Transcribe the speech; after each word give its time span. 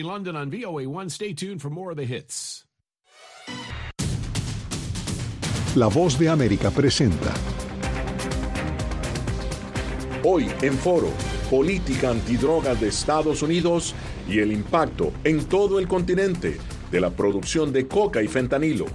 London 0.00 0.36
on 0.36 0.50
VOA1. 0.50 1.10
Stay 1.10 1.34
tuned 1.34 1.60
for 1.60 1.68
more 1.68 1.90
of 1.90 1.98
the 1.98 2.06
hits. 2.06 2.64
La 5.74 5.88
voz 5.88 6.18
de 6.18 6.28
América 6.28 6.70
presenta. 6.70 7.32
Hoy 10.24 10.50
en 10.60 10.74
Foro, 10.74 11.10
política 11.50 12.10
antidroga 12.10 12.74
de 12.74 12.88
Estados 12.88 13.42
Unidos 13.42 13.94
y 14.28 14.38
el 14.38 14.52
impacto 14.52 15.12
en 15.24 15.46
todo 15.46 15.78
el 15.78 15.88
continente 15.88 16.58
de 16.90 17.00
la 17.00 17.10
producción 17.10 17.72
de 17.72 17.88
coca 17.88 18.22
y 18.22 18.28
fentanilo. 18.28 18.86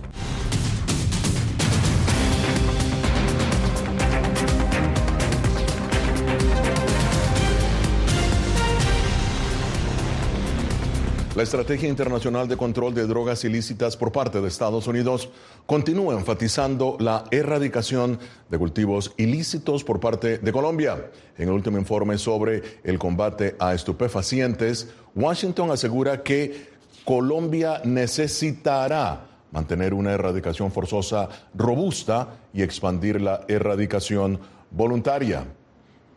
La 11.38 11.44
Estrategia 11.44 11.88
Internacional 11.88 12.48
de 12.48 12.58
Control 12.58 12.96
de 12.96 13.06
Drogas 13.06 13.44
Ilícitas 13.44 13.96
por 13.96 14.12
parte 14.12 14.42
de 14.42 14.48
Estados 14.48 14.88
Unidos 14.88 15.30
continúa 15.68 16.16
enfatizando 16.16 16.98
la 17.00 17.26
erradicación 17.30 18.18
de 18.50 18.58
cultivos 18.58 19.14
ilícitos 19.18 19.84
por 19.84 20.00
parte 20.00 20.40
de 20.40 20.52
Colombia. 20.52 21.12
En 21.38 21.50
el 21.50 21.54
último 21.54 21.78
informe 21.78 22.18
sobre 22.18 22.80
el 22.84 22.98
combate 22.98 23.56
a 23.60 23.76
estupefacientes, 23.76 24.88
Washington 25.14 25.70
asegura 25.70 26.24
que 26.24 26.70
Colombia 27.06 27.82
necesitará 27.86 29.28
mantener 29.52 29.94
una 29.94 30.14
erradicación 30.14 30.72
forzosa 30.72 31.30
robusta 31.54 32.30
y 32.52 32.64
expandir 32.64 33.22
la 33.22 33.42
erradicación 33.48 34.40
voluntaria. 34.72 35.46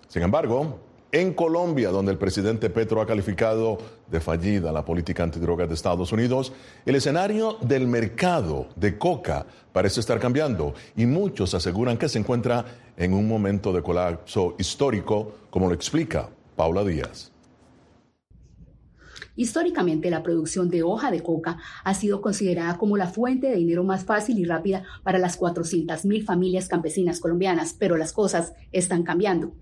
Sin 0.08 0.22
embargo, 0.22 0.80
en 1.12 1.34
Colombia, 1.34 1.90
donde 1.90 2.12
el 2.12 2.18
presidente 2.18 2.70
Petro 2.70 3.00
ha 3.00 3.06
calificado 3.06 3.78
de 4.10 4.20
fallida 4.20 4.70
la 4.70 4.84
política 4.84 5.22
antidrogas 5.22 5.68
de 5.68 5.74
Estados 5.74 6.12
Unidos, 6.12 6.52
el 6.86 6.94
escenario 6.94 7.56
del 7.60 7.86
mercado 7.86 8.68
de 8.76 8.96
coca 8.96 9.46
parece 9.72 10.00
estar 10.00 10.20
cambiando 10.20 10.74
y 10.96 11.06
muchos 11.06 11.54
aseguran 11.54 11.96
que 11.96 12.08
se 12.08 12.18
encuentra 12.18 12.64
en 12.96 13.12
un 13.12 13.26
momento 13.26 13.72
de 13.72 13.82
colapso 13.82 14.54
histórico, 14.58 15.32
como 15.50 15.68
lo 15.68 15.74
explica 15.74 16.28
Paula 16.54 16.84
Díaz. 16.84 17.32
Históricamente, 19.36 20.10
la 20.10 20.22
producción 20.22 20.68
de 20.68 20.82
hoja 20.82 21.10
de 21.10 21.22
coca 21.22 21.58
ha 21.82 21.94
sido 21.94 22.20
considerada 22.20 22.76
como 22.76 22.96
la 22.96 23.06
fuente 23.06 23.48
de 23.48 23.56
dinero 23.56 23.84
más 23.84 24.04
fácil 24.04 24.38
y 24.38 24.44
rápida 24.44 24.84
para 25.02 25.18
las 25.18 25.40
400.000 25.40 26.24
familias 26.24 26.68
campesinas 26.68 27.20
colombianas, 27.20 27.74
pero 27.78 27.96
las 27.96 28.12
cosas 28.12 28.52
están 28.70 29.02
cambiando. 29.02 29.54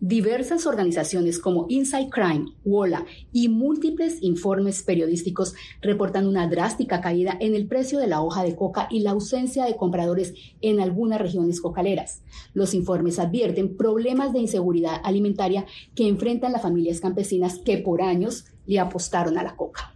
Diversas 0.00 0.66
organizaciones 0.66 1.38
como 1.38 1.66
Inside 1.68 2.10
Crime, 2.10 2.52
WOLA 2.64 3.04
y 3.32 3.48
múltiples 3.48 4.22
informes 4.22 4.82
periodísticos 4.82 5.54
reportan 5.80 6.26
una 6.26 6.48
drástica 6.48 7.00
caída 7.00 7.36
en 7.40 7.54
el 7.54 7.66
precio 7.66 7.98
de 7.98 8.06
la 8.06 8.20
hoja 8.20 8.42
de 8.42 8.56
coca 8.56 8.88
y 8.90 9.00
la 9.00 9.12
ausencia 9.12 9.64
de 9.64 9.76
compradores 9.76 10.34
en 10.60 10.80
algunas 10.80 11.20
regiones 11.20 11.60
cocaleras. 11.60 12.22
Los 12.54 12.74
informes 12.74 13.18
advierten 13.18 13.76
problemas 13.76 14.32
de 14.32 14.40
inseguridad 14.40 15.00
alimentaria 15.02 15.66
que 15.94 16.08
enfrentan 16.08 16.52
las 16.52 16.62
familias 16.62 17.00
campesinas 17.00 17.58
que 17.58 17.78
por 17.78 18.02
años 18.02 18.44
le 18.66 18.78
apostaron 18.78 19.38
a 19.38 19.42
la 19.42 19.56
coca. 19.56 19.94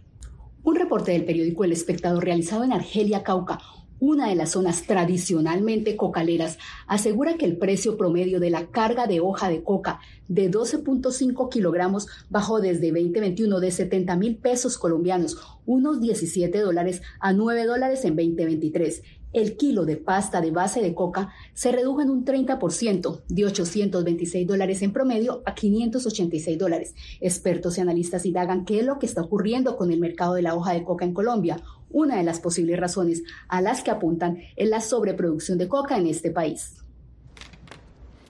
Un 0.63 0.75
reporte 0.75 1.11
del 1.11 1.25
periódico 1.25 1.63
El 1.63 1.71
Espectador 1.71 2.23
realizado 2.23 2.63
en 2.63 2.71
Argelia, 2.71 3.23
Cauca, 3.23 3.59
una 4.01 4.27
de 4.29 4.35
las 4.35 4.51
zonas 4.51 4.81
tradicionalmente 4.87 5.95
cocaleras, 5.95 6.57
asegura 6.87 7.37
que 7.37 7.45
el 7.45 7.55
precio 7.55 7.97
promedio 7.97 8.39
de 8.39 8.49
la 8.49 8.65
carga 8.67 9.05
de 9.05 9.21
hoja 9.21 9.47
de 9.47 9.63
coca 9.63 9.99
de 10.27 10.49
12.5 10.49 11.49
kilogramos 11.49 12.07
bajó 12.29 12.59
desde 12.59 12.87
2021 12.87 13.59
de 13.59 13.71
70 13.71 14.15
mil 14.17 14.37
pesos 14.37 14.79
colombianos, 14.79 15.37
unos 15.67 16.01
17 16.01 16.59
dólares, 16.59 17.03
a 17.19 17.31
9 17.31 17.65
dólares 17.65 18.03
en 18.03 18.15
2023 18.15 19.03
el 19.33 19.55
kilo 19.55 19.85
de 19.85 19.97
pasta 19.97 20.41
de 20.41 20.51
base 20.51 20.81
de 20.81 20.93
coca 20.93 21.29
se 21.53 21.71
redujo 21.71 22.01
en 22.01 22.09
un 22.09 22.25
30%, 22.25 23.21
de 23.27 23.45
826 23.45 24.47
dólares 24.47 24.81
en 24.81 24.91
promedio 24.91 25.41
a 25.45 25.55
586 25.55 26.57
dólares. 26.57 26.95
Expertos 27.21 27.77
y 27.77 27.81
analistas 27.81 28.25
indagan 28.25 28.65
qué 28.65 28.79
es 28.79 28.85
lo 28.85 28.99
que 28.99 29.05
está 29.05 29.21
ocurriendo 29.21 29.77
con 29.77 29.91
el 29.91 29.99
mercado 29.99 30.33
de 30.33 30.41
la 30.41 30.55
hoja 30.55 30.73
de 30.73 30.83
coca 30.83 31.05
en 31.05 31.13
Colombia. 31.13 31.61
Una 31.93 32.17
de 32.17 32.23
las 32.23 32.39
posibles 32.39 32.79
razones 32.79 33.23
a 33.47 33.61
las 33.61 33.83
que 33.83 33.91
apuntan 33.91 34.37
es 34.55 34.69
la 34.69 34.81
sobreproducción 34.81 35.57
de 35.57 35.67
coca 35.67 35.97
en 35.97 36.07
este 36.07 36.31
país. 36.31 36.77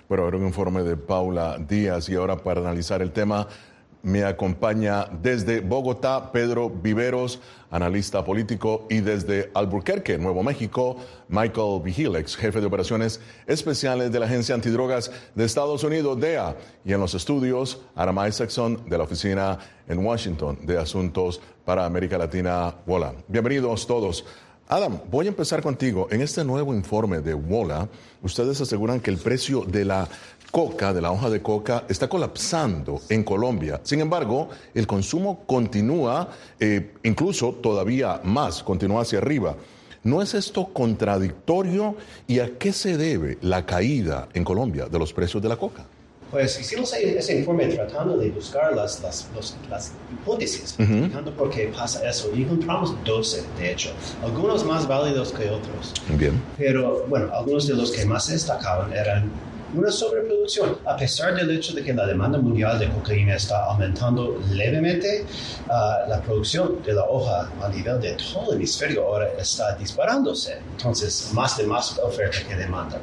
Bueno, 0.09 0.27
era 0.27 0.38
un 0.38 0.45
informe 0.45 0.83
de 0.83 0.97
Paula 0.97 1.57
Díaz 1.57 2.09
y 2.09 2.16
ahora 2.16 2.38
para 2.38 2.59
analizar 2.59 3.01
el 3.01 3.11
tema 3.11 3.47
me 4.03 4.23
acompaña 4.23 5.05
desde 5.22 5.59
Bogotá 5.59 6.31
Pedro 6.31 6.69
Viveros, 6.69 7.39
analista 7.69 8.23
político, 8.23 8.88
y 8.89 9.01
desde 9.01 9.51
Albuquerque, 9.53 10.17
Nuevo 10.17 10.43
México, 10.43 10.97
Michael 11.29 11.81
Vigilex, 11.83 12.35
jefe 12.35 12.59
de 12.59 12.67
operaciones 12.67 13.22
especiales 13.45 14.11
de 14.11 14.19
la 14.19 14.25
Agencia 14.25 14.55
Antidrogas 14.55 15.11
de 15.35 15.45
Estados 15.45 15.83
Unidos, 15.83 16.19
DEA, 16.19 16.55
y 16.83 16.93
en 16.93 16.99
los 16.99 17.13
estudios, 17.13 17.81
Arama 17.95 18.28
Isaacson, 18.28 18.89
de 18.89 18.97
la 18.97 19.03
Oficina 19.03 19.59
en 19.88 19.99
Washington 19.99 20.59
de 20.66 20.78
Asuntos 20.78 21.41
para 21.66 21.85
América 21.85 22.17
Latina, 22.17 22.75
WOLA. 22.85 23.13
Bienvenidos 23.27 23.85
todos. 23.88 24.25
Adam, 24.67 24.99
voy 25.11 25.25
a 25.25 25.29
empezar 25.29 25.61
contigo. 25.61 26.07
En 26.11 26.22
este 26.22 26.44
nuevo 26.44 26.73
informe 26.73 27.19
de 27.19 27.33
WOLA, 27.33 27.89
ustedes 28.22 28.61
aseguran 28.61 28.99
que 28.99 29.11
el 29.11 29.17
precio 29.17 29.66
de 29.66 29.83
la 29.85 30.07
coca, 30.51 30.94
de 30.94 31.01
la 31.01 31.11
hoja 31.11 31.29
de 31.29 31.41
coca, 31.41 31.83
está 31.89 32.07
colapsando 32.07 33.01
en 33.09 33.23
Colombia. 33.23 33.81
Sin 33.83 33.99
embargo, 33.99 34.49
el 34.73 34.88
consumo 34.88 35.44
continúa, 35.45 36.29
eh, 36.59 36.94
incluso 37.03 37.53
todavía 37.53 38.22
más, 38.23 38.63
continúa 38.63 39.01
hacia 39.01 39.19
arriba. 39.19 39.55
¿No 40.03 40.22
es 40.22 40.33
esto 40.33 40.69
contradictorio 40.73 41.95
y 42.28 42.39
a 42.39 42.57
qué 42.57 42.73
se 42.73 42.97
debe 42.97 43.38
la 43.41 43.66
caída 43.66 44.29
en 44.33 44.43
Colombia 44.43 44.88
de 44.88 44.97
los 44.97 45.13
precios 45.13 45.43
de 45.43 45.49
la 45.49 45.57
coca? 45.57 45.85
Pues 46.31 46.58
hicimos 46.59 46.94
ese 46.94 47.38
informe 47.38 47.68
tratando 47.68 48.18
de 48.18 48.31
buscar 48.31 48.74
las, 48.74 49.02
las, 49.02 49.28
las 49.69 49.92
hipótesis, 50.14 50.75
explicando 50.80 51.31
por 51.36 51.50
qué 51.50 51.72
pasa 51.75 52.08
eso, 52.09 52.31
y 52.34 52.44
encontramos 52.44 52.96
12, 53.03 53.44
de 53.59 53.72
hecho, 53.72 53.92
algunos 54.24 54.66
más 54.66 54.88
válidos 54.88 55.34
que 55.34 55.50
otros. 55.50 55.94
Bien. 56.18 56.41
Pero 56.58 57.06
bueno, 57.09 57.30
algunos 57.34 57.68
de 57.68 57.74
los 57.74 57.91
que 57.91 58.06
más 58.06 58.28
destacaban 58.30 58.94
eran 58.94 59.30
una 59.74 59.91
sobreproducción. 59.91 60.78
A 60.86 60.96
pesar 60.96 61.36
del 61.36 61.52
hecho 61.52 61.74
de 61.74 61.84
que 61.84 61.94
la 61.94 62.06
demanda 62.06 62.38
mundial 62.38 62.80
de 62.80 62.90
cocaína 62.90 63.36
está 63.36 63.66
aumentando 63.66 64.40
levemente, 64.52 65.25
uh, 65.68 66.09
la 66.09 66.22
producción 66.22 66.81
de 66.84 66.94
la 66.94 67.06
hoja 67.06 67.50
a 67.62 67.70
nivel 67.70 68.00
de 68.02 68.16
todo 68.16 68.52
el 68.52 68.58
hemisferio 68.58 69.06
ahora 69.06 69.30
está 69.38 69.75
disparándose. 69.75 70.59
Entonces, 70.72 71.31
más 71.34 71.58
de 71.58 71.66
más 71.66 71.97
oferta 72.00 72.38
que 72.47 72.56
demanda. 72.56 73.00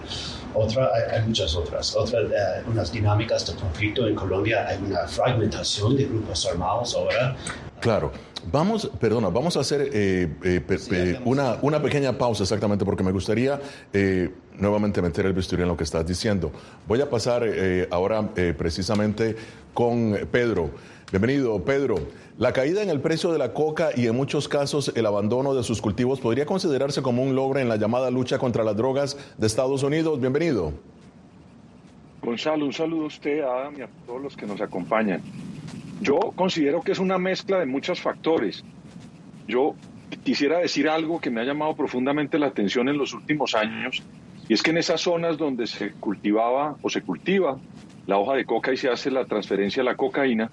Otra, 0.58 0.91
hay, 1.12 1.22
muchas 1.22 1.54
otras. 1.54 1.94
Otras, 1.94 2.24
uh, 2.24 2.70
unas 2.70 2.92
dinámicas 2.92 3.46
de 3.46 3.54
conflicto 3.54 4.06
en 4.06 4.14
Colombia, 4.14 4.66
hay 4.69 4.78
una 4.78 5.06
fragmentación 5.06 5.96
de 5.96 6.04
grupos 6.04 6.46
armados 6.46 6.94
ahora. 6.94 7.36
Claro. 7.80 8.10
Vamos, 8.50 8.91
perdona, 8.98 9.28
vamos 9.28 9.56
a 9.56 9.60
hacer 9.60 9.91
eh, 9.92 10.28
eh, 10.42 11.20
una, 11.24 11.58
una, 11.60 11.82
pequeña 11.82 12.16
pausa 12.16 12.44
exactamente 12.44 12.84
porque 12.84 13.02
me 13.02 13.12
gustaría 13.12 13.60
eh, 13.92 14.30
nuevamente 14.56 15.02
meter 15.02 15.26
el 15.26 15.32
bisturí 15.32 15.62
en 15.62 15.69
lo 15.69 15.76
que 15.76 15.84
estás 15.84 16.06
diciendo. 16.06 16.50
Voy 16.86 17.00
a 17.00 17.10
pasar 17.10 17.44
ahora 17.90 18.26
precisamente 18.56 19.36
con 19.75 20.19
Pedro. 20.30 20.70
Bienvenido, 21.10 21.64
Pedro. 21.64 21.94
La 22.36 22.52
caída 22.52 22.82
en 22.82 22.91
el 22.91 23.00
precio 23.00 23.32
de 23.32 23.38
la 23.38 23.54
coca 23.54 23.92
y 23.96 24.06
en 24.06 24.14
muchos 24.14 24.46
casos 24.46 24.92
el 24.94 25.06
abandono 25.06 25.54
de 25.54 25.62
sus 25.62 25.80
cultivos 25.80 26.20
podría 26.20 26.44
considerarse 26.44 27.00
como 27.00 27.22
un 27.22 27.34
logro 27.34 27.60
en 27.60 27.69
la 27.70 27.76
llamada 27.76 28.10
lucha 28.10 28.36
contra 28.36 28.62
las 28.62 28.76
drogas 28.76 29.16
de 29.38 29.46
Estados 29.46 29.82
Unidos. 29.82 30.20
Bienvenido. 30.20 30.74
Gonzalo, 32.20 32.66
un 32.66 32.74
saludo 32.74 33.04
a 33.04 33.06
usted, 33.06 33.41
a 33.41 33.46
Adam 33.46 33.78
y 33.78 33.82
a 33.82 33.88
todos 34.04 34.20
los 34.20 34.36
que 34.36 34.44
nos 34.44 34.60
acompañan. 34.60 35.22
Yo 36.02 36.19
considero 36.36 36.82
que 36.82 36.92
es 36.92 36.98
una 36.98 37.16
mezcla 37.16 37.58
de 37.58 37.64
muchos 37.64 38.02
factores. 38.02 38.62
Yo 39.46 39.76
quisiera 40.25 40.58
decir 40.58 40.90
algo 40.90 41.22
que 41.22 41.31
me 41.31 41.40
ha 41.40 41.44
llamado 41.44 41.75
profundamente 41.75 42.38
la 42.38 42.49
atención 42.49 42.87
en 42.90 42.99
los 42.99 43.14
últimos 43.14 43.54
años, 43.54 44.02
y 44.46 44.52
es 44.52 44.62
que 44.62 44.72
en 44.72 44.76
esas 44.76 45.00
zonas 45.00 45.38
donde 45.38 45.69
se 45.69 45.93
cultivaba 45.93 46.76
o 46.82 46.90
se 46.90 47.00
cultiva 47.00 47.58
la 48.06 48.19
hoja 48.19 48.34
de 48.34 48.44
coca 48.44 48.75
y 48.75 48.76
se 48.76 48.90
hace 48.90 49.11
la 49.11 49.25
transferencia 49.25 49.81
a 49.81 49.84
la 49.84 49.96
cocaína, 49.96 50.50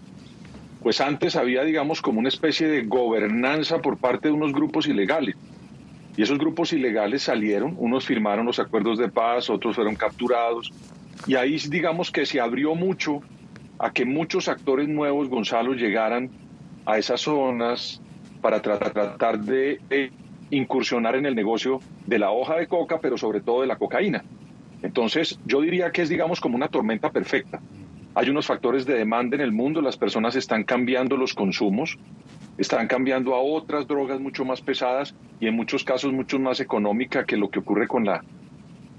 pues 0.85 1.01
antes 1.01 1.35
había, 1.35 1.63
digamos, 1.63 1.99
como 1.99 2.19
una 2.19 2.29
especie 2.29 2.67
de 2.67 2.83
gobernanza 2.83 3.79
por 3.79 3.97
parte 3.97 4.27
de 4.27 4.35
unos 4.35 4.53
grupos 4.53 4.87
ilegales. 4.87 5.35
Y 6.15 6.21
esos 6.21 6.37
grupos 6.37 6.73
ilegales 6.73 7.23
salieron, 7.23 7.73
unos 7.79 8.05
firmaron 8.05 8.45
los 8.45 8.59
acuerdos 8.59 8.99
de 8.99 9.09
paz, 9.09 9.49
otros 9.49 9.75
fueron 9.75 9.95
capturados, 9.95 10.71
y 11.25 11.33
ahí 11.37 11.57
digamos 11.71 12.11
que 12.11 12.27
se 12.27 12.39
abrió 12.39 12.75
mucho 12.75 13.21
a 13.79 13.91
que 13.93 14.05
muchos 14.05 14.47
actores 14.47 14.87
nuevos, 14.87 15.27
Gonzalo, 15.27 15.73
llegaran 15.73 16.29
a 16.85 16.99
esas 16.99 17.21
zonas 17.21 17.99
para 18.39 18.61
tratar 18.61 19.39
de 19.39 20.11
incursionar 20.51 21.15
en 21.15 21.25
el 21.25 21.33
negocio 21.33 21.79
de 22.05 22.19
la 22.19 22.29
hoja 22.29 22.57
de 22.57 22.67
coca, 22.67 22.99
pero 23.01 23.17
sobre 23.17 23.41
todo 23.41 23.61
de 23.61 23.67
la 23.67 23.77
cocaína. 23.77 24.23
Entonces, 24.83 25.39
yo 25.47 25.61
diría 25.61 25.91
que 25.91 26.03
es, 26.03 26.09
digamos, 26.09 26.39
como 26.39 26.55
una 26.55 26.67
tormenta 26.67 27.09
perfecta. 27.09 27.59
Hay 28.15 28.29
unos 28.29 28.47
factores 28.47 28.85
de 28.85 28.95
demanda 28.95 29.35
en 29.35 29.41
el 29.41 29.51
mundo, 29.51 29.81
las 29.81 29.97
personas 29.97 30.35
están 30.35 30.63
cambiando 30.63 31.17
los 31.17 31.33
consumos 31.33 31.97
están 32.57 32.87
cambiando 32.87 33.33
a 33.35 33.41
otras 33.41 33.87
drogas 33.87 34.19
mucho 34.19 34.45
más 34.45 34.61
pesadas 34.61 35.13
y 35.39 35.47
en 35.47 35.55
muchos 35.55 35.83
casos 35.83 36.13
mucho 36.13 36.39
más 36.39 36.59
económica 36.59 37.25
que 37.25 37.37
lo 37.37 37.49
que 37.49 37.59
ocurre 37.59 37.87
con 37.87 38.05
la, 38.05 38.23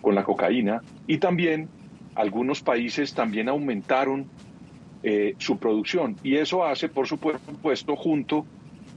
con 0.03 0.15
la 0.15 0.25
cocaína. 0.25 0.83
Y 1.07 1.19
también 1.19 1.69
algunos 2.15 2.63
países 2.63 3.15
también 3.15 3.49
aumentaron 3.49 4.27
eh, 5.03 5.35
su 5.39 5.59
producción. 5.59 6.17
Y 6.23 6.37
eso 6.37 6.65
hace, 6.65 6.89
por 6.89 7.07
supuesto, 7.07 7.97
junto 7.97 8.47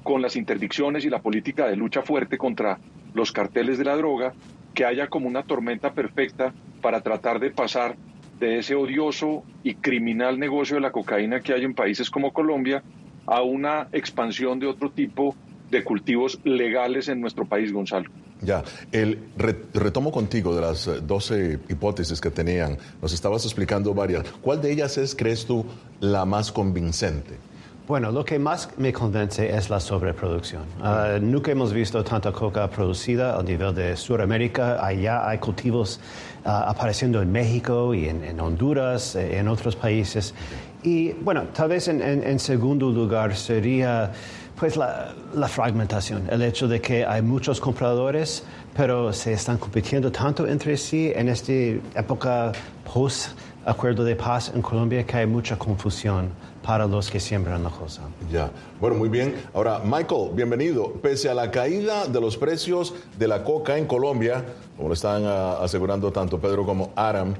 con 0.03 0.21
las 0.21 0.35
interdicciones 0.35 1.05
y 1.05 1.09
la 1.09 1.21
política 1.21 1.67
de 1.67 1.75
lucha 1.75 2.01
fuerte 2.01 2.37
contra 2.37 2.79
los 3.13 3.31
carteles 3.31 3.77
de 3.77 3.85
la 3.85 3.95
droga, 3.95 4.33
que 4.73 4.85
haya 4.85 5.07
como 5.07 5.27
una 5.27 5.43
tormenta 5.43 5.93
perfecta 5.93 6.53
para 6.81 7.01
tratar 7.01 7.39
de 7.39 7.51
pasar 7.51 7.95
de 8.39 8.59
ese 8.59 8.75
odioso 8.75 9.43
y 9.63 9.75
criminal 9.75 10.39
negocio 10.39 10.75
de 10.75 10.81
la 10.81 10.91
cocaína 10.91 11.41
que 11.41 11.53
hay 11.53 11.63
en 11.63 11.73
países 11.73 12.09
como 12.09 12.31
Colombia 12.31 12.83
a 13.25 13.41
una 13.41 13.87
expansión 13.91 14.59
de 14.59 14.67
otro 14.67 14.91
tipo 14.91 15.35
de 15.69 15.83
cultivos 15.83 16.39
legales 16.43 17.09
en 17.09 17.21
nuestro 17.21 17.45
país, 17.45 17.71
Gonzalo. 17.71 18.09
Ya, 18.41 18.63
el 18.91 19.19
retomo 19.37 20.11
contigo 20.11 20.55
de 20.55 20.61
las 20.61 20.89
12 21.05 21.53
eh, 21.53 21.59
hipótesis 21.67 22.21
que 22.21 22.31
tenían. 22.31 22.77
Nos 23.01 23.13
estabas 23.13 23.43
explicando 23.43 23.93
varias. 23.93 24.23
¿Cuál 24.41 24.61
de 24.61 24.71
ellas 24.71 24.97
es, 24.97 25.13
crees 25.13 25.45
tú, 25.45 25.65
la 25.99 26.25
más 26.25 26.51
convincente? 26.51 27.48
Bueno, 27.89 28.11
lo 28.11 28.23
que 28.23 28.37
más 28.37 28.69
me 28.77 28.93
convence 28.93 29.49
es 29.49 29.71
la 29.71 29.79
sobreproducción. 29.79 30.61
Ah, 30.79 31.17
nunca 31.19 31.51
hemos 31.51 31.73
visto 31.73 32.03
tanta 32.03 32.31
coca 32.31 32.69
producida 32.69 33.35
a 33.35 33.41
nivel 33.41 33.73
de 33.73 33.97
Sudamérica. 33.97 34.85
Allá 34.85 35.27
hay 35.27 35.39
cultivos 35.39 35.99
ah, 36.45 36.65
apareciendo 36.69 37.19
en 37.19 37.31
México 37.31 37.95
y 37.95 38.07
en, 38.07 38.39
Honduras, 38.39 39.15
eh, 39.15 39.39
en 39.39 39.47
otros 39.47 39.75
países. 39.75 40.35
Y 40.83 41.13
bueno, 41.13 41.45
tal 41.51 41.69
vez 41.69 41.87
en, 41.87 42.39
segundo 42.39 42.91
lugar 42.91 43.35
sería 43.35 44.11
pues 44.55 44.77
la, 44.77 45.15
la, 45.33 45.47
fragmentación, 45.47 46.27
el 46.29 46.43
hecho 46.43 46.67
de 46.67 46.79
que 46.79 47.03
hay 47.03 47.23
muchos 47.23 47.59
compradores, 47.59 48.43
pero 48.77 49.11
se 49.11 49.33
están 49.33 49.57
compitiendo 49.57 50.11
tanto 50.11 50.45
entre 50.45 50.77
sí 50.77 51.11
en 51.15 51.27
esta 51.27 51.53
época 51.95 52.51
post 52.93 53.29
acuerdo 53.65 54.03
de 54.03 54.15
paz 54.15 54.51
en 54.53 54.61
Colombia 54.61 55.03
que 55.05 55.17
hay 55.17 55.25
mucha 55.25 55.57
confusión 55.57 56.29
para 56.63 56.87
los 56.87 57.09
que 57.09 57.19
siembran 57.19 57.63
la 57.63 57.69
cosa. 57.69 58.01
Ya, 58.31 58.51
bueno, 58.79 58.97
muy 58.97 59.09
bien. 59.09 59.35
Ahora, 59.53 59.81
Michael, 59.83 60.31
bienvenido. 60.33 60.93
Pese 60.93 61.29
a 61.29 61.33
la 61.33 61.51
caída 61.51 62.07
de 62.07 62.21
los 62.21 62.37
precios 62.37 62.93
de 63.17 63.27
la 63.27 63.43
coca 63.43 63.77
en 63.77 63.85
Colombia, 63.85 64.45
como 64.75 64.89
lo 64.89 64.93
están 64.93 65.23
ah, 65.25 65.59
asegurando 65.61 66.11
tanto 66.11 66.39
Pedro 66.39 66.65
como 66.65 66.91
Adam, 66.95 67.35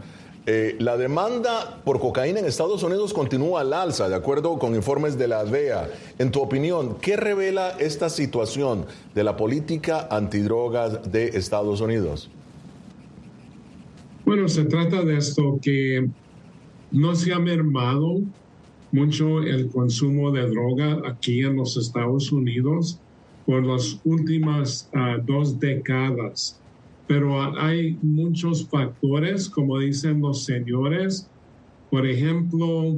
eh, 0.46 0.78
la 0.80 0.98
demanda 0.98 1.80
por 1.84 2.00
cocaína 2.00 2.40
en 2.40 2.46
Estados 2.46 2.82
Unidos 2.82 3.14
continúa 3.14 3.62
al 3.62 3.74
alza, 3.74 4.10
de 4.10 4.16
acuerdo 4.16 4.58
con 4.58 4.74
informes 4.74 5.18
de 5.18 5.28
la 5.28 5.44
DEA. 5.44 5.90
En 6.18 6.32
tu 6.32 6.42
opinión, 6.42 6.96
¿qué 7.02 7.18
revela 7.18 7.76
esta 7.78 8.10
situación 8.10 8.86
de 9.14 9.24
la 9.24 9.38
política 9.38 10.08
antidrogas 10.10 11.12
de 11.12 11.28
Estados 11.28 11.82
Unidos? 11.82 12.32
Bueno, 14.26 14.48
se 14.48 14.66
trata 14.66 15.04
de 15.04 15.18
esto 15.18 15.60
que 15.62 16.10
no 16.92 17.16
se 17.16 17.34
ha 17.34 17.40
mermado 17.40 18.22
mucho 18.92 19.42
el 19.44 19.70
consumo 19.70 20.32
de 20.32 20.48
droga 20.50 21.02
aquí 21.06 21.42
en 21.42 21.58
los 21.58 21.78
Estados 21.78 22.32
Unidos 22.32 23.00
por 23.46 23.66
las 23.66 24.00
últimas 24.04 24.90
ah, 24.94 25.18
dos 25.26 25.60
décadas. 25.60 26.60
Pero 27.08 27.42
hay 27.60 27.98
muchos 28.02 28.68
factores, 28.68 29.50
como 29.50 29.80
dicen 29.80 30.22
los 30.22 30.46
señores. 30.46 31.30
Por 31.90 32.06
ejemplo, 32.06 32.98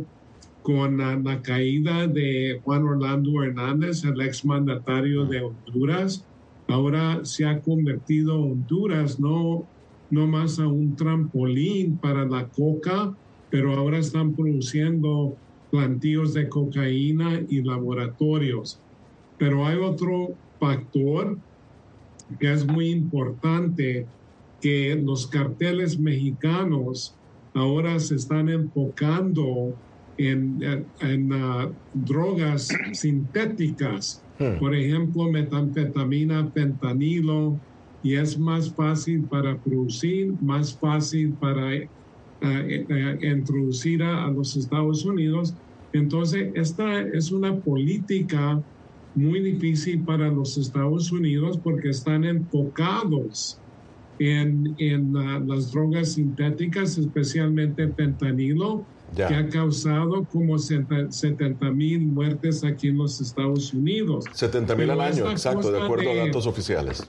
con 0.61 0.97
la, 0.97 1.41
caída 1.41 2.07
de 2.07 2.59
Juan 2.63 2.83
Orlando 2.83 3.43
Hernández, 3.43 4.03
el 4.03 4.19
exmandatario 4.21 5.25
de 5.25 5.41
Honduras, 5.41 6.25
ahora 6.67 7.23
se 7.23 7.45
ha 7.45 7.61
convertido 7.61 8.39
Honduras 8.39 9.19
no, 9.19 9.65
no 10.09 10.27
más 10.27 10.59
a 10.59 10.67
un 10.67 10.95
trampolín 10.95 11.97
para 11.97 12.25
la 12.25 12.47
coca, 12.47 13.13
pero 13.49 13.73
ahora 13.73 13.97
están 13.97 14.33
produciendo 14.33 15.35
plantíos 15.71 16.33
de 16.33 16.49
cocaína 16.49 17.41
y 17.49 17.63
laboratorios. 17.63 18.79
Pero 19.37 19.65
hay 19.65 19.77
otro 19.77 20.35
factor 20.59 21.37
que 22.39 22.51
es 22.51 22.65
muy 22.65 22.89
importante, 22.89 24.05
que 24.61 24.95
los 24.95 25.25
carteles 25.27 25.97
mexicanos 25.97 27.15
ahora 27.53 27.99
se 27.99 28.15
están 28.15 28.47
enfocando 28.49 29.73
en, 30.17 30.85
en, 30.99 31.33
uh, 31.33 31.73
drogas 31.93 32.69
sintéticas, 32.93 34.23
hmm. 34.39 34.59
por 34.59 34.75
ejemplo, 34.75 35.31
metanfetamina, 35.31 36.47
fentanilo, 36.53 37.59
y 38.03 38.15
es 38.15 38.37
más 38.37 38.71
fácil 38.71 39.23
para 39.23 39.57
producir, 39.57 40.33
más 40.41 40.77
fácil 40.77 41.33
para 41.33 41.75
introducir 42.41 44.03
a, 44.03 44.27
los 44.29 44.55
Estados 44.55 45.05
Unidos. 45.05 45.53
Entonces, 45.93 46.51
esta 46.55 47.01
es 47.01 47.31
una 47.31 47.55
política 47.55 48.61
muy 49.15 49.41
difícil 49.41 50.03
para 50.03 50.29
los 50.29 50.57
Estados 50.57 51.11
Unidos 51.11 51.59
porque 51.61 51.89
están 51.89 52.23
enfocados 52.23 53.59
en, 54.19 54.75
en 54.77 55.13
las 55.47 55.71
drogas 55.71 56.13
sintéticas, 56.13 56.97
especialmente 56.97 57.87
fentanilo, 57.89 58.85
que 59.15 59.23
ha 59.23 59.49
causado 59.49 60.23
como 60.25 60.57
70 60.57 61.71
mil 61.71 62.07
muertes 62.07 62.63
aquí 62.63 62.87
en 62.87 62.97
los 62.97 63.19
Estados 63.19 63.73
Unidos. 63.73 64.25
70 64.31 64.75
mil 64.75 64.89
al 64.89 65.01
año, 65.01 65.29
exacto, 65.29 65.71
de 65.71 65.81
acuerdo 65.81 66.11
a 66.11 66.15
datos 66.15 66.47
oficiales. 66.47 67.07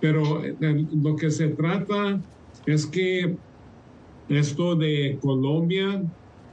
Pero 0.00 0.44
eh, 0.44 0.86
lo 0.92 1.16
que 1.16 1.30
se 1.30 1.48
trata 1.48 2.20
es 2.66 2.86
que 2.86 3.36
esto 4.28 4.74
de 4.74 5.18
Colombia, 5.20 6.02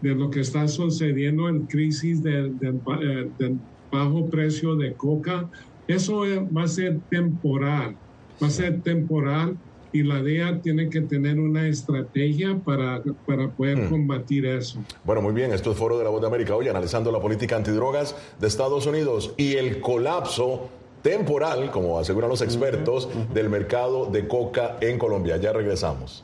de 0.01 0.15
lo 0.15 0.29
que 0.29 0.41
está 0.41 0.67
sucediendo 0.67 1.47
en 1.47 1.65
crisis 1.67 2.23
del, 2.23 2.55
eh, 3.01 3.55
bajo 3.91 4.25
precio 4.27 4.75
de 4.75 4.93
coca, 4.93 5.49
eso 5.87 6.23
va 6.55 6.63
a 6.63 6.67
ser 6.67 6.99
temporal, 7.09 7.95
va 8.41 8.47
a 8.47 8.49
ser 8.49 8.81
temporal 8.81 9.57
y 9.93 10.03
la 10.03 10.21
DEA 10.21 10.61
tiene 10.61 10.89
que 10.89 11.01
tener 11.01 11.37
una 11.39 11.67
estrategia 11.67 12.57
para, 12.57 13.01
para 13.25 13.49
poder 13.49 13.77
hmm. 13.77 13.89
combatir 13.89 14.45
eso. 14.45 14.79
Bueno, 15.03 15.21
muy 15.21 15.33
bien, 15.33 15.51
esto 15.51 15.71
es 15.71 15.77
Foro 15.77 15.97
de 15.97 16.03
la 16.03 16.09
Voz 16.09 16.21
de 16.21 16.27
América 16.27 16.55
hoy 16.55 16.67
analizando 16.69 17.11
la 17.11 17.19
política 17.19 17.57
antidrogas 17.57 18.15
de 18.39 18.47
Estados 18.47 18.85
Unidos 18.87 19.33
y 19.37 19.55
el 19.55 19.81
colapso 19.81 20.69
temporal, 21.01 21.71
como 21.71 21.99
aseguran 21.99 22.29
los 22.29 22.41
expertos, 22.41 23.09
del 23.33 23.49
mercado 23.49 24.05
de 24.05 24.27
coca 24.27 24.77
en 24.81 24.97
Colombia. 24.97 25.37
Ya 25.37 25.51
regresamos. 25.51 26.23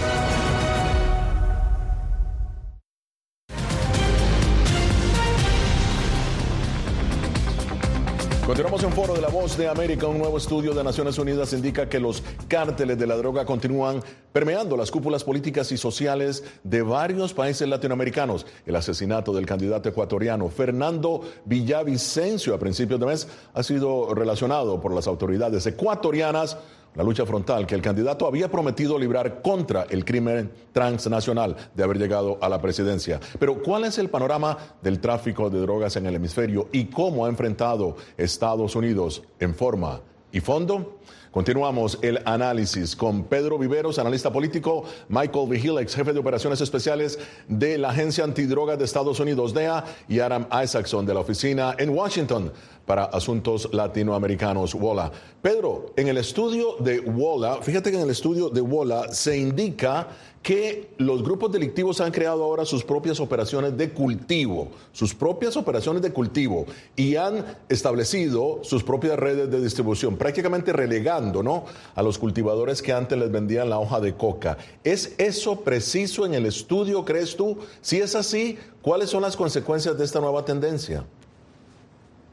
Continuamos 8.61 8.83
en 8.83 8.95
Foro 8.95 9.15
de 9.15 9.21
la 9.21 9.29
Voz 9.29 9.57
de 9.57 9.67
América. 9.67 10.05
Un 10.05 10.19
nuevo 10.19 10.37
estudio 10.37 10.75
de 10.75 10.83
Naciones 10.83 11.17
Unidas 11.17 11.51
indica 11.51 11.89
que 11.89 11.99
los 11.99 12.21
cárteles 12.47 12.99
de 12.99 13.07
la 13.07 13.15
droga 13.15 13.43
continúan 13.43 14.03
permeando 14.31 14.77
las 14.77 14.91
cúpulas 14.91 15.23
políticas 15.23 15.71
y 15.71 15.77
sociales 15.77 16.43
de 16.63 16.83
varios 16.83 17.33
países 17.33 17.67
latinoamericanos. 17.67 18.45
El 18.67 18.75
asesinato 18.75 19.33
del 19.33 19.47
candidato 19.47 19.89
ecuatoriano 19.89 20.47
Fernando 20.49 21.21
Villavicencio 21.45 22.53
a 22.53 22.59
principios 22.59 22.99
de 22.99 23.07
mes 23.07 23.27
ha 23.55 23.63
sido 23.63 24.13
relacionado 24.13 24.79
por 24.79 24.93
las 24.93 25.07
autoridades 25.07 25.65
ecuatorianas 25.65 26.55
la 26.95 27.03
lucha 27.03 27.25
frontal 27.25 27.65
que 27.65 27.75
el 27.75 27.81
candidato 27.81 28.27
había 28.27 28.49
prometido 28.49 28.99
librar 28.99 29.41
contra 29.41 29.83
el 29.89 30.03
crimen 30.03 30.51
transnacional 30.71 31.55
de 31.73 31.83
haber 31.83 31.97
llegado 31.97 32.37
a 32.41 32.49
la 32.49 32.61
presidencia. 32.61 33.19
Pero 33.39 33.61
¿cuál 33.61 33.85
es 33.85 33.97
el 33.97 34.09
panorama 34.09 34.57
del 34.81 34.99
tráfico 34.99 35.49
de 35.49 35.61
drogas 35.61 35.95
en 35.95 36.05
el 36.05 36.15
hemisferio 36.15 36.67
y 36.71 36.85
cómo 36.85 37.25
ha 37.25 37.29
enfrentado 37.29 37.95
Estados 38.17 38.75
Unidos 38.75 39.23
en 39.39 39.55
forma 39.55 40.01
y 40.31 40.39
fondo? 40.39 40.99
Continuamos 41.31 41.97
el 42.01 42.19
análisis 42.25 42.93
con 42.93 43.23
Pedro 43.23 43.57
Viveros, 43.57 43.97
analista 43.99 44.33
político, 44.33 44.83
Michael 45.07 45.47
Vigil, 45.47 45.77
ex 45.77 45.95
jefe 45.95 46.11
de 46.11 46.19
operaciones 46.19 46.59
especiales 46.59 47.17
de 47.47 47.77
la 47.77 47.91
Agencia 47.91 48.25
Antidrogas 48.25 48.77
de 48.77 48.83
Estados 48.83 49.17
Unidos, 49.21 49.53
DEA, 49.53 49.85
y 50.09 50.19
Adam 50.19 50.45
Isaacson 50.51 51.05
de 51.05 51.13
la 51.13 51.21
oficina 51.21 51.73
en 51.79 51.91
Washington 51.91 52.51
para 52.85 53.05
asuntos 53.05 53.69
latinoamericanos, 53.71 54.75
WOLA. 54.75 55.09
Pedro, 55.41 55.93
en 55.95 56.09
el 56.09 56.17
estudio 56.17 56.75
de 56.79 56.99
WOLA, 56.99 57.61
fíjate 57.61 57.91
que 57.91 57.97
en 57.97 58.03
el 58.03 58.09
estudio 58.09 58.49
de 58.49 58.59
WOLA 58.59 59.13
se 59.13 59.37
indica 59.37 60.09
que 60.41 60.89
los 60.97 61.23
grupos 61.23 61.51
delictivos 61.51 62.01
han 62.01 62.11
creado 62.11 62.43
ahora 62.43 62.65
sus 62.65 62.83
propias 62.83 63.19
operaciones 63.19 63.77
de 63.77 63.91
cultivo, 63.91 64.69
sus 64.91 65.13
propias 65.13 65.55
operaciones 65.55 66.01
de 66.01 66.11
cultivo 66.11 66.65
y 66.95 67.15
han 67.15 67.45
establecido 67.69 68.59
sus 68.63 68.83
propias 68.83 69.17
redes 69.17 69.51
de 69.51 69.61
distribución, 69.61 70.17
prácticamente 70.17 70.73
¿no? 71.21 71.65
a 71.95 72.01
los 72.01 72.17
cultivadores 72.17 72.81
que 72.81 72.93
antes 72.93 73.17
les 73.17 73.31
vendían 73.31 73.69
la 73.69 73.79
hoja 73.79 73.99
de 73.99 74.13
coca. 74.15 74.57
¿Es 74.83 75.15
eso 75.17 75.61
preciso 75.61 76.25
en 76.25 76.33
el 76.33 76.45
estudio, 76.45 77.05
crees 77.05 77.35
tú? 77.35 77.59
Si 77.81 77.99
es 77.99 78.15
así, 78.15 78.57
¿cuáles 78.81 79.09
son 79.09 79.21
las 79.21 79.37
consecuencias 79.37 79.97
de 79.97 80.03
esta 80.05 80.19
nueva 80.19 80.43
tendencia? 80.43 81.03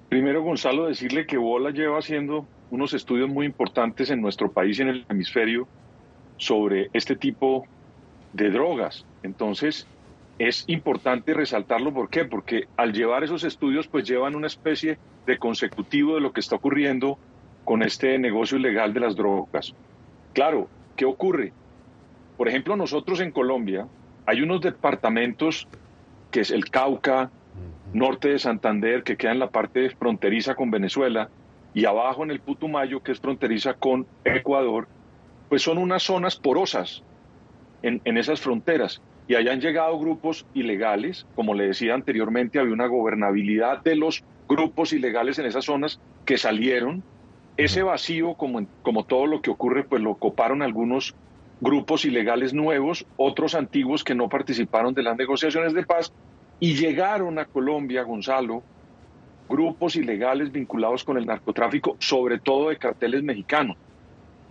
Primero, 0.08 0.42
Gonzalo, 0.42 0.86
decirle 0.86 1.26
que 1.26 1.36
Bola 1.36 1.70
lleva 1.70 1.98
haciendo 1.98 2.46
unos 2.70 2.94
estudios 2.94 3.28
muy 3.28 3.46
importantes 3.46 4.10
en 4.10 4.20
nuestro 4.20 4.50
país 4.50 4.78
y 4.78 4.82
en 4.82 4.88
el 4.88 5.06
hemisferio 5.08 5.68
sobre 6.38 6.88
este 6.92 7.14
tipo 7.16 7.66
de 8.32 8.50
drogas. 8.50 9.04
Entonces, 9.22 9.86
es 10.38 10.64
importante 10.68 11.34
resaltarlo. 11.34 11.92
¿Por 11.92 12.08
qué? 12.08 12.24
Porque 12.24 12.68
al 12.76 12.92
llevar 12.92 13.24
esos 13.24 13.44
estudios, 13.44 13.88
pues 13.88 14.08
llevan 14.08 14.34
una 14.34 14.46
especie 14.46 14.98
de 15.26 15.38
consecutivo 15.38 16.14
de 16.14 16.20
lo 16.20 16.32
que 16.32 16.40
está 16.40 16.56
ocurriendo 16.56 17.18
con 17.68 17.82
este 17.82 18.18
negocio 18.18 18.56
ilegal 18.56 18.94
de 18.94 19.00
las 19.00 19.14
drogas. 19.14 19.74
Claro, 20.32 20.68
¿qué 20.96 21.04
ocurre? 21.04 21.52
Por 22.38 22.48
ejemplo, 22.48 22.76
nosotros 22.76 23.20
en 23.20 23.30
Colombia 23.30 23.86
hay 24.24 24.40
unos 24.40 24.62
departamentos 24.62 25.68
que 26.30 26.40
es 26.40 26.50
el 26.50 26.70
Cauca, 26.70 27.30
norte 27.92 28.30
de 28.30 28.38
Santander, 28.38 29.02
que 29.02 29.18
queda 29.18 29.32
en 29.32 29.38
la 29.38 29.50
parte 29.50 29.90
fronteriza 29.90 30.54
con 30.54 30.70
Venezuela, 30.70 31.28
y 31.74 31.84
abajo 31.84 32.24
en 32.24 32.30
el 32.30 32.40
Putumayo, 32.40 33.02
que 33.02 33.12
es 33.12 33.20
fronteriza 33.20 33.74
con 33.74 34.06
Ecuador, 34.24 34.88
pues 35.50 35.60
son 35.60 35.76
unas 35.76 36.02
zonas 36.02 36.36
porosas 36.36 37.02
en, 37.82 38.00
esas 38.16 38.40
fronteras. 38.40 39.02
Y 39.28 39.34
allá 39.34 39.52
han 39.52 39.60
llegado 39.60 39.98
grupos 39.98 40.46
ilegales, 40.54 41.26
como 41.34 41.52
le 41.52 41.66
decía 41.66 41.92
anteriormente, 41.92 42.58
había 42.58 42.72
una 42.72 42.86
gobernabilidad 42.86 43.82
de 43.82 43.94
los 43.94 44.24
grupos 44.48 44.94
ilegales 44.94 45.38
en 45.38 45.44
esas 45.44 45.66
zonas 45.66 46.00
que 46.24 46.38
salieron. 46.38 47.04
Ese 47.58 47.82
vacío, 47.82 48.34
como, 48.34 48.64
como 48.82 49.04
todo 49.04 49.26
lo 49.26 49.42
que 49.42 49.50
ocurre, 49.50 49.82
pues 49.82 50.00
lo 50.00 50.14
coparon 50.14 50.62
algunos 50.62 51.16
grupos 51.60 52.04
ilegales 52.04 52.54
nuevos, 52.54 53.04
otros 53.16 53.56
antiguos 53.56 54.04
que 54.04 54.14
no 54.14 54.28
participaron 54.28 54.94
de 54.94 55.02
las 55.02 55.16
negociaciones 55.16 55.74
de 55.74 55.84
paz 55.84 56.12
y 56.60 56.74
llegaron 56.74 57.36
a 57.40 57.46
Colombia, 57.46 58.04
Gonzalo, 58.04 58.62
grupos 59.48 59.96
ilegales 59.96 60.52
vinculados 60.52 61.02
con 61.02 61.18
el 61.18 61.26
narcotráfico, 61.26 61.96
sobre 61.98 62.38
todo 62.38 62.68
de 62.68 62.76
carteles 62.76 63.24
mexicanos. 63.24 63.76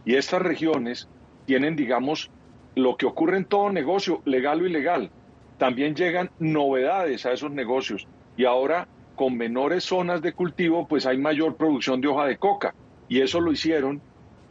Y 0.03 0.15
estas 0.15 0.41
regiones 0.41 1.07
tienen, 1.45 1.77
digamos, 1.77 2.29
lo 2.75 2.97
que 2.97 3.05
ocurre 3.05 3.37
en 3.37 3.45
todo 3.45 3.69
negocio, 3.69 4.21
legal 4.25 4.61
o 4.61 4.67
ilegal. 4.67 5.11
También 5.57 5.95
llegan 5.95 6.29
novedades 6.39 7.25
a 7.25 7.31
esos 7.31 7.51
negocios 7.51 8.05
y 8.35 8.43
ahora 8.43 8.85
con 9.15 9.37
menores 9.37 9.85
zonas 9.85 10.21
de 10.21 10.33
cultivo 10.33 10.89
pues 10.89 11.05
hay 11.05 11.17
mayor 11.17 11.55
producción 11.55 12.01
de 12.01 12.09
hoja 12.09 12.25
de 12.25 12.35
coca 12.35 12.75
y 13.09 13.21
eso 13.21 13.39
lo 13.39 13.51
hicieron 13.51 14.01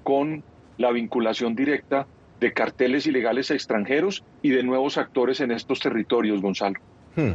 con 0.03 0.43
la 0.79 0.93
vinculación 0.93 1.55
directa 1.55 2.07
de 2.41 2.53
carteles 2.53 3.07
ilegales 3.07 3.51
extranjeros 3.51 4.23
y 4.43 4.51
de 4.51 4.63
nuevos 4.63 4.99
actores 4.99 5.41
en 5.41 5.51
estos 5.51 5.81
territorios, 5.81 6.41
Gonzalo. 6.43 6.79
Hmm. 7.15 7.33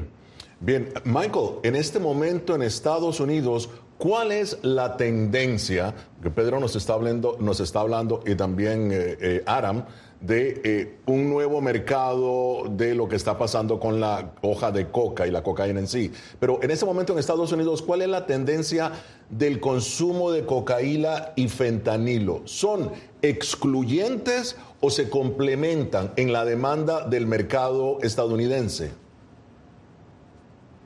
Bien, 0.60 0.90
Michael, 1.06 1.56
en 1.64 1.76
este 1.76 2.00
momento 2.00 2.54
en 2.54 2.62
Estados 2.62 3.20
Unidos, 3.20 3.70
¿cuál 3.98 4.32
es 4.32 4.60
la 4.62 4.96
tendencia 4.96 5.96
que 6.22 6.30
Pedro 6.30 6.60
nos 6.60 6.76
está 6.76 6.94
hablando, 6.94 7.36
nos 7.40 7.60
está 7.60 7.80
hablando 7.80 8.22
y 8.28 8.36
también 8.36 8.92
eh, 8.92 9.18
eh, 9.20 9.44
Aram 9.48 9.86
de 10.22 10.62
eh, 10.64 10.98
un 11.08 11.30
nuevo 11.30 11.62
mercado 11.62 12.70
de 12.70 12.94
lo 12.94 13.10
que 13.10 13.16
está 13.16 13.38
pasando 13.38 13.80
con 13.80 14.00
la 14.00 14.34
hoja 14.42 14.72
de 14.72 14.88
coca 14.90 15.28
y 15.28 15.32
la 15.32 15.42
cocaína 15.42 15.80
en 15.80 15.88
sí. 15.88 16.12
Pero 16.40 16.60
en 16.62 16.70
este 16.70 16.86
momento 16.86 17.14
en 17.14 17.20
Estados 17.20 17.52
Unidos, 17.52 17.82
¿cuál 17.82 18.04
es 18.04 18.08
la 18.08 18.28
tendencia 18.28 18.92
del 19.30 19.60
consumo 19.60 20.32
de 20.32 20.46
cocaína 20.46 21.30
y 21.36 21.50
fentanilo? 21.50 22.42
¿Son 22.46 22.92
excluyentes 23.24 24.58
o 24.80 24.92
se 24.92 25.10
complementan 25.10 26.12
en 26.16 26.32
la 26.32 26.46
demanda 26.46 27.08
del 27.08 27.26
mercado 27.26 27.98
estadounidense? 28.02 28.92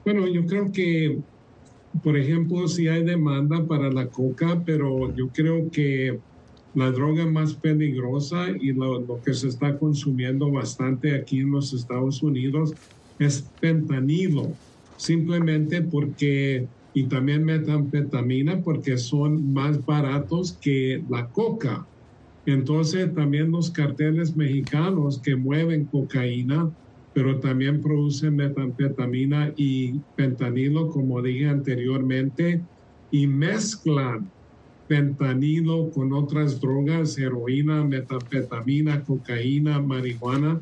Bueno, 0.05 0.27
yo 0.27 0.45
creo 0.45 0.71
que, 0.71 1.19
por 2.03 2.15
ejemplo, 2.15 2.67
sí 2.67 2.87
hay 2.87 3.03
demanda 3.03 3.65
para 3.65 3.91
la 3.91 4.07
coca, 4.07 4.61
pero 4.65 5.13
yo 5.13 5.27
creo 5.29 5.69
que 5.71 6.19
la 6.75 6.91
droga 6.91 7.25
más 7.25 7.55
peligrosa 7.55 8.50
y 8.60 8.74
lo, 8.74 9.22
que 9.25 9.34
se 9.34 9.48
está 9.48 9.79
consumiendo 9.79 10.51
bastante 10.51 11.15
aquí 11.15 11.39
en 11.39 11.51
los 11.51 11.74
Estados 11.74 12.22
Unidos 12.22 12.74
es 13.17 13.50
fentanilo, 13.62 14.51
simplemente 14.98 15.82
porque, 15.82 16.67
y 16.94 17.08
también 17.08 17.46
metanfetamina, 17.46 18.62
porque 18.62 18.98
son 18.98 19.53
más 19.53 19.84
baratos 19.86 20.60
que 20.62 21.01
la 21.10 21.29
coca. 21.29 21.88
Entonces 22.46 23.13
también 23.15 23.51
los 23.51 23.72
carteles 23.72 24.36
mexicanos 24.36 25.22
que 25.22 25.38
mueven 25.38 25.86
cocaína, 25.86 26.70
pero 27.13 27.39
también 27.39 27.82
producen 27.82 28.36
metanfetamina 28.36 29.53
y 29.55 30.01
fentanilo, 30.17 30.89
como 30.89 31.22
dije 31.22 31.48
anteriormente, 31.48 32.62
y 33.10 33.27
mezclan 33.27 34.29
fentanilo 34.87 35.89
con 35.91 36.13
otras 36.13 36.59
drogas, 36.59 37.17
heroína, 37.17 37.83
metanfetamina, 37.83 39.03
cocaína, 39.03 39.81
marihuana, 39.81 40.61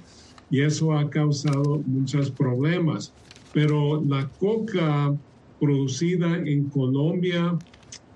y 0.50 0.62
eso 0.62 0.94
ha 0.94 1.10
causado 1.10 1.82
muchos 1.86 2.32
problemas. 2.32 3.14
pero 3.54 4.04
la 4.04 4.28
coca 4.40 5.16
producida 5.60 6.38
en 6.38 6.70
Colombia 6.70 7.58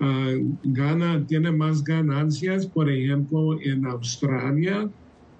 ah, 0.00 0.32
gana, 0.64 1.24
tiene 1.26 1.52
más 1.52 1.84
ganancias, 1.84 2.66
por 2.66 2.90
ejemplo, 2.90 3.58
en 3.62 3.86
Australia, 3.86 4.90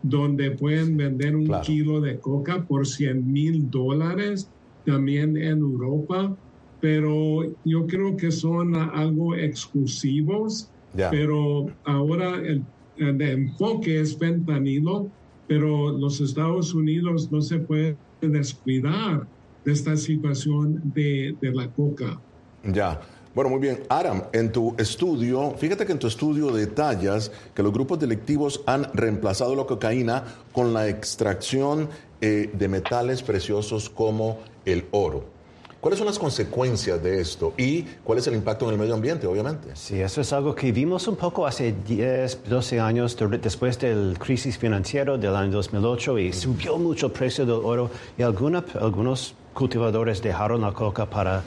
donde 0.02 0.52
pueden 0.52 0.96
vender 0.96 1.34
un 1.34 1.50
kilo 1.62 2.00
de 2.00 2.20
coca 2.20 2.64
por 2.64 2.86
100 2.86 3.32
mil 3.32 3.68
dólares, 3.70 4.48
también 4.84 5.36
en 5.36 5.58
Europa, 5.58 6.36
pero 6.80 7.42
yo 7.64 7.86
creo 7.86 8.16
que 8.16 8.30
son 8.30 8.74
algo 8.74 9.34
exclusivos, 9.34 10.70
pero 11.10 11.66
ahora 11.84 12.36
el, 12.36 12.62
el 12.96 13.20
enfoque 13.20 14.00
es 14.00 14.16
fentanilo, 14.16 15.08
pero 15.46 15.90
los 15.90 16.20
Estados 16.20 16.74
Unidos 16.74 17.30
no 17.30 17.40
se 17.40 17.58
puede 17.58 17.96
descuidar 18.20 19.26
de 19.64 19.72
esta 19.72 19.96
situación 19.96 20.80
de, 20.94 21.34
de 21.40 21.52
la 21.52 21.68
coca. 21.72 22.20
Ya. 22.64 23.00
Bueno, 23.34 23.50
muy 23.50 23.60
bien. 23.60 23.80
Aram, 23.88 24.24
en 24.32 24.50
tu 24.50 24.74
estudio, 24.78 25.52
fíjate 25.56 25.86
que 25.86 25.92
en 25.92 25.98
tu 25.98 26.08
estudio 26.08 26.50
detallas 26.50 27.30
que 27.54 27.62
los 27.62 27.72
grupos 27.72 28.00
delictivos 28.00 28.62
han 28.66 28.92
reemplazado 28.94 29.54
la 29.54 29.64
cocaína 29.64 30.24
con 30.52 30.72
la 30.72 30.88
extracción 30.88 31.88
eh, 32.20 32.50
de 32.52 32.68
metales 32.68 33.22
preciosos 33.22 33.88
como 33.90 34.38
el 34.64 34.86
oro. 34.90 35.37
¿Cuáles 35.80 35.98
son 35.98 36.08
las 36.08 36.18
consecuencias 36.18 37.00
de 37.00 37.20
esto 37.20 37.54
y 37.56 37.82
cuál 38.02 38.18
es 38.18 38.26
el 38.26 38.34
impacto 38.34 38.66
en 38.66 38.72
el 38.72 38.80
medio 38.80 38.94
ambiente, 38.94 39.28
obviamente? 39.28 39.76
Sí, 39.76 40.00
eso 40.00 40.20
es 40.20 40.32
algo 40.32 40.52
que 40.52 40.72
vimos 40.72 41.06
un 41.06 41.14
poco 41.14 41.46
hace 41.46 41.72
10, 41.86 42.48
12 42.48 42.80
años 42.80 43.16
después 43.40 43.78
del 43.78 44.18
crisis 44.18 44.58
financiero 44.58 45.16
del 45.16 45.36
año 45.36 45.52
2008 45.52 46.18
y 46.18 46.32
subió 46.32 46.78
mucho 46.78 47.06
el 47.06 47.12
precio 47.12 47.46
del 47.46 47.64
oro 47.64 47.90
y 48.18 48.22
algunos 48.22 49.36
cultivadores 49.54 50.20
dejaron 50.20 50.62
la 50.62 50.72
coca 50.72 51.08
para 51.08 51.44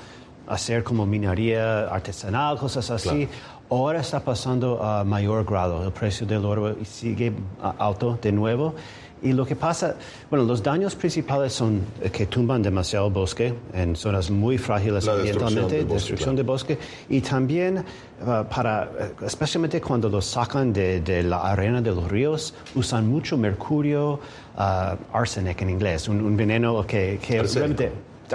hacer 0.47 0.85
como 0.85 1.05
minería 1.05 1.89
artesanal, 1.89 2.57
cosas 2.57 2.89
así. 2.89 3.27
Ahora 3.69 4.00
está 4.00 4.23
pasando 4.23 4.81
a 4.81 5.03
mayor 5.03 5.43
grado, 5.43 5.83
el 5.83 5.91
precio 5.91 6.25
del 6.25 6.45
oro 6.45 6.77
sigue 6.85 7.33
alto 7.79 8.17
de 8.21 8.31
nuevo 8.31 8.75
y 9.21 9.33
lo 9.33 9.45
que 9.45 9.55
pasa, 9.55 9.95
bueno, 10.29 10.45
los 10.45 10.63
daños 10.63 10.95
principales 10.95 11.53
son 11.53 11.81
que 12.11 12.25
tumban 12.25 12.63
demasiado 12.63 13.09
bosque 13.09 13.53
en 13.73 13.95
zonas 13.95 14.31
muy 14.31 14.57
frágiles 14.57 15.07
ambientalmente, 15.07 15.83
destrucción 15.85 16.35
de 16.35 16.43
bosque, 16.43 16.77
y 17.07 17.21
también 17.21 17.77
uh, 17.77 18.43
para, 18.45 18.89
uh, 19.21 19.25
especialmente 19.25 19.79
cuando 19.79 20.09
los 20.09 20.25
sacan 20.25 20.73
de, 20.73 21.23
la 21.23 21.51
arena 21.51 21.81
de 21.81 21.91
los 21.91 22.09
ríos, 22.09 22.55
usan 22.73 23.07
mucho 23.07 23.37
mercurio, 23.37 24.19
uh, 24.57 25.15
arsenic 25.15 25.61
en 25.61 25.69
inglés, 25.69 26.07
un, 26.07 26.35
veneno 26.35 26.85
que, 26.87 27.19
que 27.21 27.43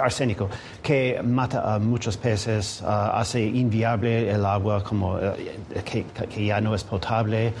arsénico, 0.01 0.47
que 0.81 1.19
mata 1.21 1.75
a 1.75 1.79
muchos 1.79 2.15
peces, 2.15 2.81
hace 2.83 3.41
inviable 3.43 4.29
el 4.29 4.45
agua 4.45 4.83
como 4.83 5.19
que, 5.83 6.05
que, 6.29 6.45
ya 6.45 6.61
no 6.61 6.75
es 6.75 6.83
potable 6.83 7.51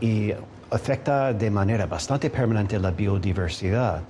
y 0.00 0.32
afecta 0.72 1.32
de 1.32 1.50
manera 1.50 1.86
bastante 1.86 2.30
permanente 2.30 2.78
la 2.78 2.90
biodiversidad. 2.90 4.02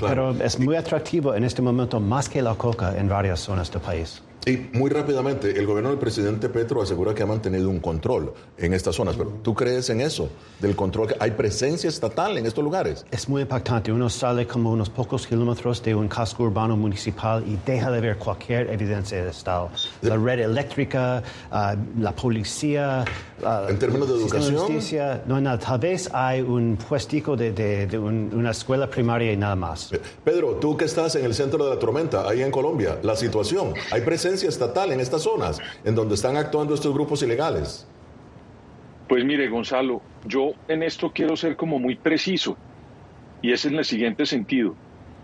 Pero 0.00 0.30
es 0.32 0.58
muy 0.58 0.76
atractivo 0.76 1.34
en 1.34 1.44
este 1.44 1.62
momento 1.62 2.00
más 2.00 2.28
que 2.28 2.42
la 2.42 2.54
coca 2.54 2.96
en 2.96 3.08
varias 3.08 3.40
zonas 3.40 3.70
del 3.70 3.80
país. 3.80 4.22
Y 4.48 4.70
muy 4.72 4.88
rápidamente, 4.88 5.58
el 5.58 5.66
gobierno 5.66 5.90
del 5.90 5.98
presidente 5.98 6.48
Petro 6.48 6.80
asegura 6.80 7.14
que 7.14 7.22
ha 7.22 7.26
mantenido 7.26 7.68
un 7.68 7.80
control 7.80 8.32
en 8.56 8.72
estas 8.72 8.96
zonas, 8.96 9.14
pero 9.14 9.28
¿tú 9.42 9.54
crees 9.54 9.90
en 9.90 10.00
eso? 10.00 10.30
Del 10.58 10.74
control, 10.74 11.08
que 11.08 11.16
hay 11.20 11.32
presencia 11.32 11.86
estatal 11.86 12.38
en 12.38 12.46
estos 12.46 12.64
lugares. 12.64 13.04
Es 13.10 13.28
muy 13.28 13.42
impactante. 13.42 13.92
Uno 13.92 14.08
sale 14.08 14.46
como 14.46 14.72
unos 14.72 14.88
pocos 14.88 15.26
kilómetros 15.26 15.82
de 15.82 15.94
un 15.94 16.08
casco 16.08 16.44
urbano 16.44 16.78
municipal 16.78 17.44
y 17.46 17.58
deja 17.66 17.90
de 17.90 18.00
ver 18.00 18.16
cualquier 18.16 18.70
evidencia 18.70 19.22
de 19.22 19.30
Estado. 19.30 19.68
La 20.00 20.16
red 20.16 20.40
eléctrica, 20.40 21.22
ah, 21.50 21.76
la 21.98 22.12
policía. 22.12 23.04
Ah, 23.44 23.66
en 23.68 23.78
términos 23.78 24.08
de 24.08 24.14
educación. 24.14 24.56
Justicia, 24.56 25.24
no 25.26 25.36
hay 25.36 25.42
nada. 25.42 25.58
Tal 25.58 25.78
vez 25.78 26.08
hay 26.10 26.40
un 26.40 26.78
puestico 26.78 27.36
de, 27.36 27.98
una 28.32 28.52
escuela 28.52 28.88
primaria 28.88 29.30
y 29.30 29.36
nada 29.36 29.56
más. 29.56 29.90
Pedro, 30.24 30.54
tú 30.54 30.74
que 30.74 30.86
estás 30.86 31.16
en 31.16 31.26
el 31.26 31.34
centro 31.34 31.62
de 31.64 31.74
la 31.74 31.78
tormenta, 31.78 32.26
ahí 32.26 32.42
en 32.42 32.50
Colombia, 32.50 32.98
la 33.02 33.14
situación, 33.14 33.74
¿hay 33.90 34.00
presencia? 34.00 34.37
Estatal 34.46 34.92
en 34.92 35.00
estas 35.00 35.22
zonas 35.22 35.60
en 35.84 35.94
donde 35.94 36.14
están 36.14 36.36
actuando 36.36 36.74
estos 36.74 36.94
grupos 36.94 37.22
ilegales? 37.22 37.86
Pues 39.08 39.24
mire, 39.24 39.48
Gonzalo, 39.48 40.02
yo 40.26 40.52
en 40.68 40.82
esto 40.82 41.10
quiero 41.12 41.36
ser 41.36 41.56
como 41.56 41.78
muy 41.78 41.96
preciso 41.96 42.56
y 43.40 43.52
es 43.52 43.64
en 43.64 43.76
el 43.76 43.84
siguiente 43.84 44.26
sentido. 44.26 44.74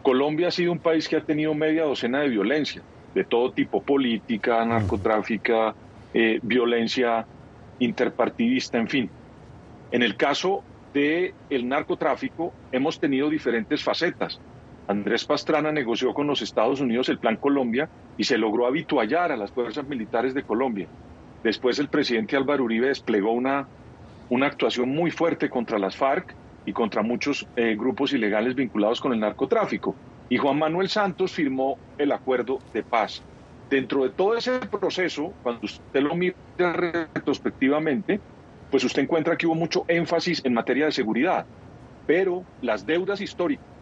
Colombia 0.03 0.49
ha 0.49 0.51
sido 0.51 0.73
un 0.73 0.79
país 0.79 1.09
que 1.09 1.17
ha 1.17 1.21
tenido 1.23 1.55
media 1.55 1.85
docena 1.85 2.21
de 2.21 2.29
violencia, 2.29 2.83
de 3.15 3.25
todo 3.25 3.53
tipo, 3.53 3.83
política, 3.83 4.65
narcotráfica, 4.65 5.75
eh, 6.13 6.39
violencia 6.43 7.27
interpartidista, 7.79 8.79
en 8.79 8.89
fin. 8.89 9.11
En 9.91 10.03
el 10.03 10.17
caso 10.17 10.63
del 10.93 11.35
el 11.51 11.69
narcotráfico 11.69 12.53
hemos 12.73 12.99
tenido 13.01 13.29
diferentes 13.29 13.83
facetas. 13.83 14.41
Andrés 14.87 15.25
Pastrana 15.25 15.73
negoció 15.73 16.13
con 16.13 16.27
los 16.27 16.43
Estados 16.43 16.81
Unidos 16.81 17.09
el 17.09 17.19
Plan 17.19 17.37
Colombia 17.37 17.89
y 18.19 18.25
se 18.25 18.37
logró 18.37 18.67
habituallar 18.67 19.33
a 19.33 19.37
las 19.37 19.51
fuerzas 19.51 19.87
militares 19.87 20.35
de 20.35 20.43
Colombia. 20.43 20.87
Después 21.43 21.79
el 21.79 21.89
presidente 21.89 22.37
Álvaro 22.37 22.65
Uribe 22.65 22.89
desplegó 22.89 23.33
una, 23.33 23.67
una 24.29 24.47
actuación 24.47 24.91
muy 24.91 25.11
fuerte 25.11 25.49
contra 25.49 25.79
las 25.79 25.97
FARC 25.97 26.35
y 26.67 26.73
contra 26.73 27.03
muchos 27.03 27.47
eh, 27.57 27.77
grupos 27.77 28.13
ilegales 28.13 28.55
vinculados 28.55 29.01
con 29.01 29.13
el 29.15 29.21
narcotráfico. 29.21 29.95
Y 30.29 30.37
Juan 30.37 30.59
Manuel 30.59 30.89
Santos 30.89 31.33
firmó 31.33 31.79
el 31.97 32.13
acuerdo 32.13 32.59
de 32.73 32.83
paz. 32.83 33.23
Dentro 33.71 34.03
de 34.05 34.11
todo 34.11 34.37
ese 34.37 34.59
proceso, 34.61 35.33
cuando 35.43 35.65
usted 35.65 36.03
lo 36.03 36.15
mira 36.15 36.35
retrospectivamente, 36.59 38.21
pues 38.71 38.85
usted 38.85 39.03
encuentra 39.03 39.37
que 39.37 39.47
hubo 39.47 39.55
mucho 39.55 39.85
énfasis 39.89 40.45
en 40.45 40.53
materia 40.53 40.87
de 40.87 40.93
seguridad, 40.93 41.47
pero 42.07 42.45
las 42.61 42.85
deudas 42.85 43.21
históricas 43.21 43.74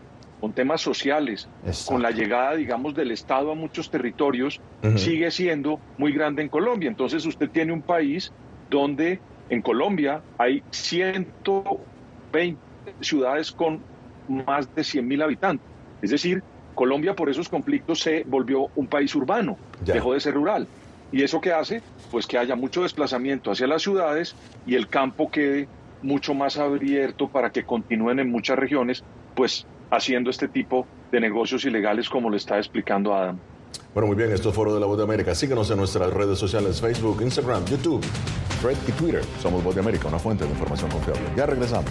con 0.43 0.53
temas 0.53 0.81
sociales, 0.81 1.49
con 1.87 2.03
la 2.03 2.11
llegada, 2.11 2.57
digamos, 2.57 2.97
del 2.97 3.13
Estado 3.13 3.53
a 3.53 3.55
muchos 3.55 3.89
territorios, 3.89 4.61
sigue 4.97 5.31
siendo 5.31 5.79
muy 5.99 6.11
grande 6.11 6.43
en 6.43 6.49
Colombia. 6.49 6.89
Entonces 6.89 7.25
usted 7.25 7.49
tiene 7.49 7.73
un 7.73 7.81
país 7.81 8.33
donde 8.69 9.21
en 9.51 9.63
Colombia 9.63 10.21
hay 10.39 10.65
120 10.73 12.59
ciudades 12.99 13.53
con 13.53 13.83
más 14.27 14.75
de 14.75 14.83
100 14.83 15.07
mil 15.07 15.23
habitantes. 15.23 15.65
Es 16.03 16.11
decir, 16.11 16.43
Colombia 16.75 17.15
por 17.15 17.31
esos 17.31 17.49
conflictos 17.49 18.01
se 18.01 18.25
volvió 18.25 18.67
un 18.75 18.89
país 18.89 19.15
urbano, 19.15 19.57
dejó 19.85 20.15
de 20.15 20.19
ser 20.19 20.35
rural. 20.35 20.67
¿Y 21.13 21.23
eso 21.23 21.41
qué 21.41 21.53
hace? 21.53 21.83
Pues 22.11 22.27
que 22.27 22.37
haya 22.37 22.57
mucho 22.57 22.83
desplazamiento 22.83 23.53
hacia 23.53 23.69
las 23.69 23.83
ciudades 23.83 24.35
y 24.67 24.75
el 24.75 24.89
campo 24.89 25.31
quede 25.31 25.69
mucho 26.03 26.35
más 26.35 26.59
abierto 26.59 27.29
para 27.29 27.51
que 27.51 27.63
continúen 27.63 28.19
en 28.19 28.29
muchas 28.29 28.59
regiones, 28.59 29.05
pues 29.37 29.69
haciendo 29.93 30.31
este 30.31 30.49
tipo 30.49 30.87
de 31.13 31.21
negocios 31.21 31.65
ilegales 31.65 32.09
como 32.09 32.31
lo 32.31 32.37
está 32.37 32.57
explicando 32.57 33.15
Adam. 33.15 33.39
Bueno, 33.95 34.07
muy 34.07 34.17
bien, 34.17 34.33
esto 34.33 34.49
es 34.49 34.55
Foro 34.55 34.73
de 34.73 34.81
la 34.81 34.87
Voz 34.87 34.97
de 34.97 35.05
América. 35.05 35.35
Síguenos 35.35 35.71
en 35.71 35.77
nuestras 35.77 36.11
redes 36.13 36.39
sociales, 36.39 36.81
Facebook, 36.81 37.21
Instagram, 37.21 37.65
YouTube, 37.67 38.03
Thread 38.63 38.77
y 38.89 38.93
Twitter. 38.93 39.23
Somos 39.41 39.63
Voz 39.63 39.75
de 39.75 39.83
América, 39.83 40.09
una 40.09 40.19
fuente 40.19 40.45
de 40.45 40.51
información 40.51 40.91
confiable. 40.91 41.23
Ya 41.37 41.45
regresamos. 41.45 41.91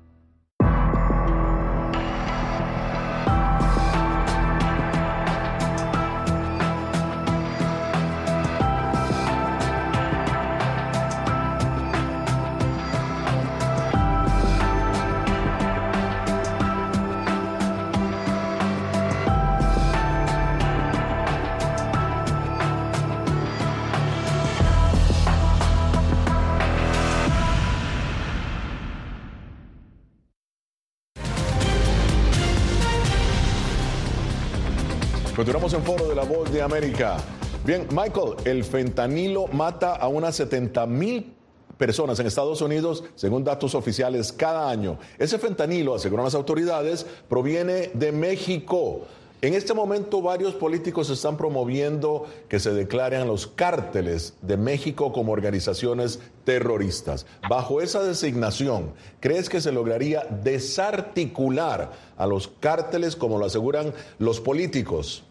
Continuamos 35.41 35.73
en 35.73 35.81
Foro 35.81 36.07
de 36.07 36.13
la 36.13 36.23
Voz 36.23 36.53
de 36.53 36.61
América. 36.61 37.17
Bien, 37.65 37.87
Michael, 37.89 38.35
el 38.45 38.63
fentanilo 38.63 39.47
mata 39.47 39.95
a 39.95 40.07
unas 40.07 40.35
70 40.35 40.85
mil 40.85 41.33
personas 41.79 42.19
en 42.19 42.27
Estados 42.27 42.61
Unidos, 42.61 43.03
según 43.15 43.43
datos 43.43 43.73
oficiales, 43.73 44.31
cada 44.31 44.69
año. 44.69 44.99
Ese 45.17 45.39
fentanilo, 45.39 45.95
aseguran 45.95 46.25
las 46.25 46.35
autoridades, 46.35 47.07
proviene 47.27 47.89
de 47.95 48.11
México. 48.11 49.07
En 49.41 49.55
este 49.55 49.73
momento 49.73 50.21
varios 50.21 50.53
políticos 50.53 51.09
están 51.09 51.37
promoviendo 51.37 52.27
que 52.47 52.59
se 52.59 52.71
declaren 52.71 53.25
los 53.25 53.47
cárteles 53.47 54.35
de 54.43 54.57
México 54.57 55.11
como 55.11 55.31
organizaciones 55.31 56.19
terroristas. 56.43 57.25
Bajo 57.49 57.81
esa 57.81 58.03
designación, 58.03 58.93
¿crees 59.19 59.49
que 59.49 59.59
se 59.59 59.71
lograría 59.71 60.23
desarticular 60.43 61.93
a 62.15 62.27
los 62.27 62.47
cárteles 62.47 63.15
como 63.15 63.39
lo 63.39 63.45
aseguran 63.47 63.91
los 64.19 64.39
políticos? 64.39 65.23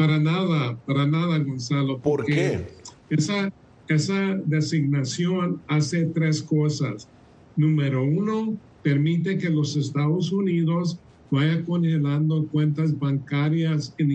Para 0.00 0.18
nada, 0.18 0.78
para 0.86 1.06
nada, 1.06 1.38
Gonzalo. 1.40 1.98
¿Por 1.98 2.24
qué? 2.24 2.66
Esa, 3.10 3.52
esa 3.86 4.34
designación 4.46 5.60
hace 5.68 6.06
tres 6.06 6.42
cosas. 6.42 7.06
Número 7.54 8.02
uno, 8.02 8.56
permite 8.82 9.36
que 9.36 9.50
los 9.50 9.76
Estados 9.76 10.32
Unidos 10.32 10.98
vaya 11.30 11.62
congelando 11.66 12.46
cuentas 12.46 12.98
bancarias 12.98 13.94
en 13.98 14.10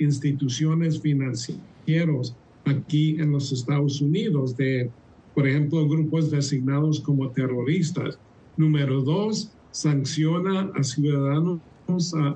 instituciones 0.00 1.00
financieras 1.00 2.34
aquí 2.64 3.14
en 3.20 3.30
los 3.30 3.52
Estados 3.52 4.00
Unidos 4.00 4.56
de, 4.56 4.90
por 5.32 5.46
ejemplo, 5.46 5.88
grupos 5.88 6.32
designados 6.32 6.98
como 6.98 7.30
terroristas. 7.30 8.18
Número 8.56 9.00
dos, 9.00 9.52
sanciona 9.70 10.72
a 10.74 10.82
ciudadanos 10.82 11.60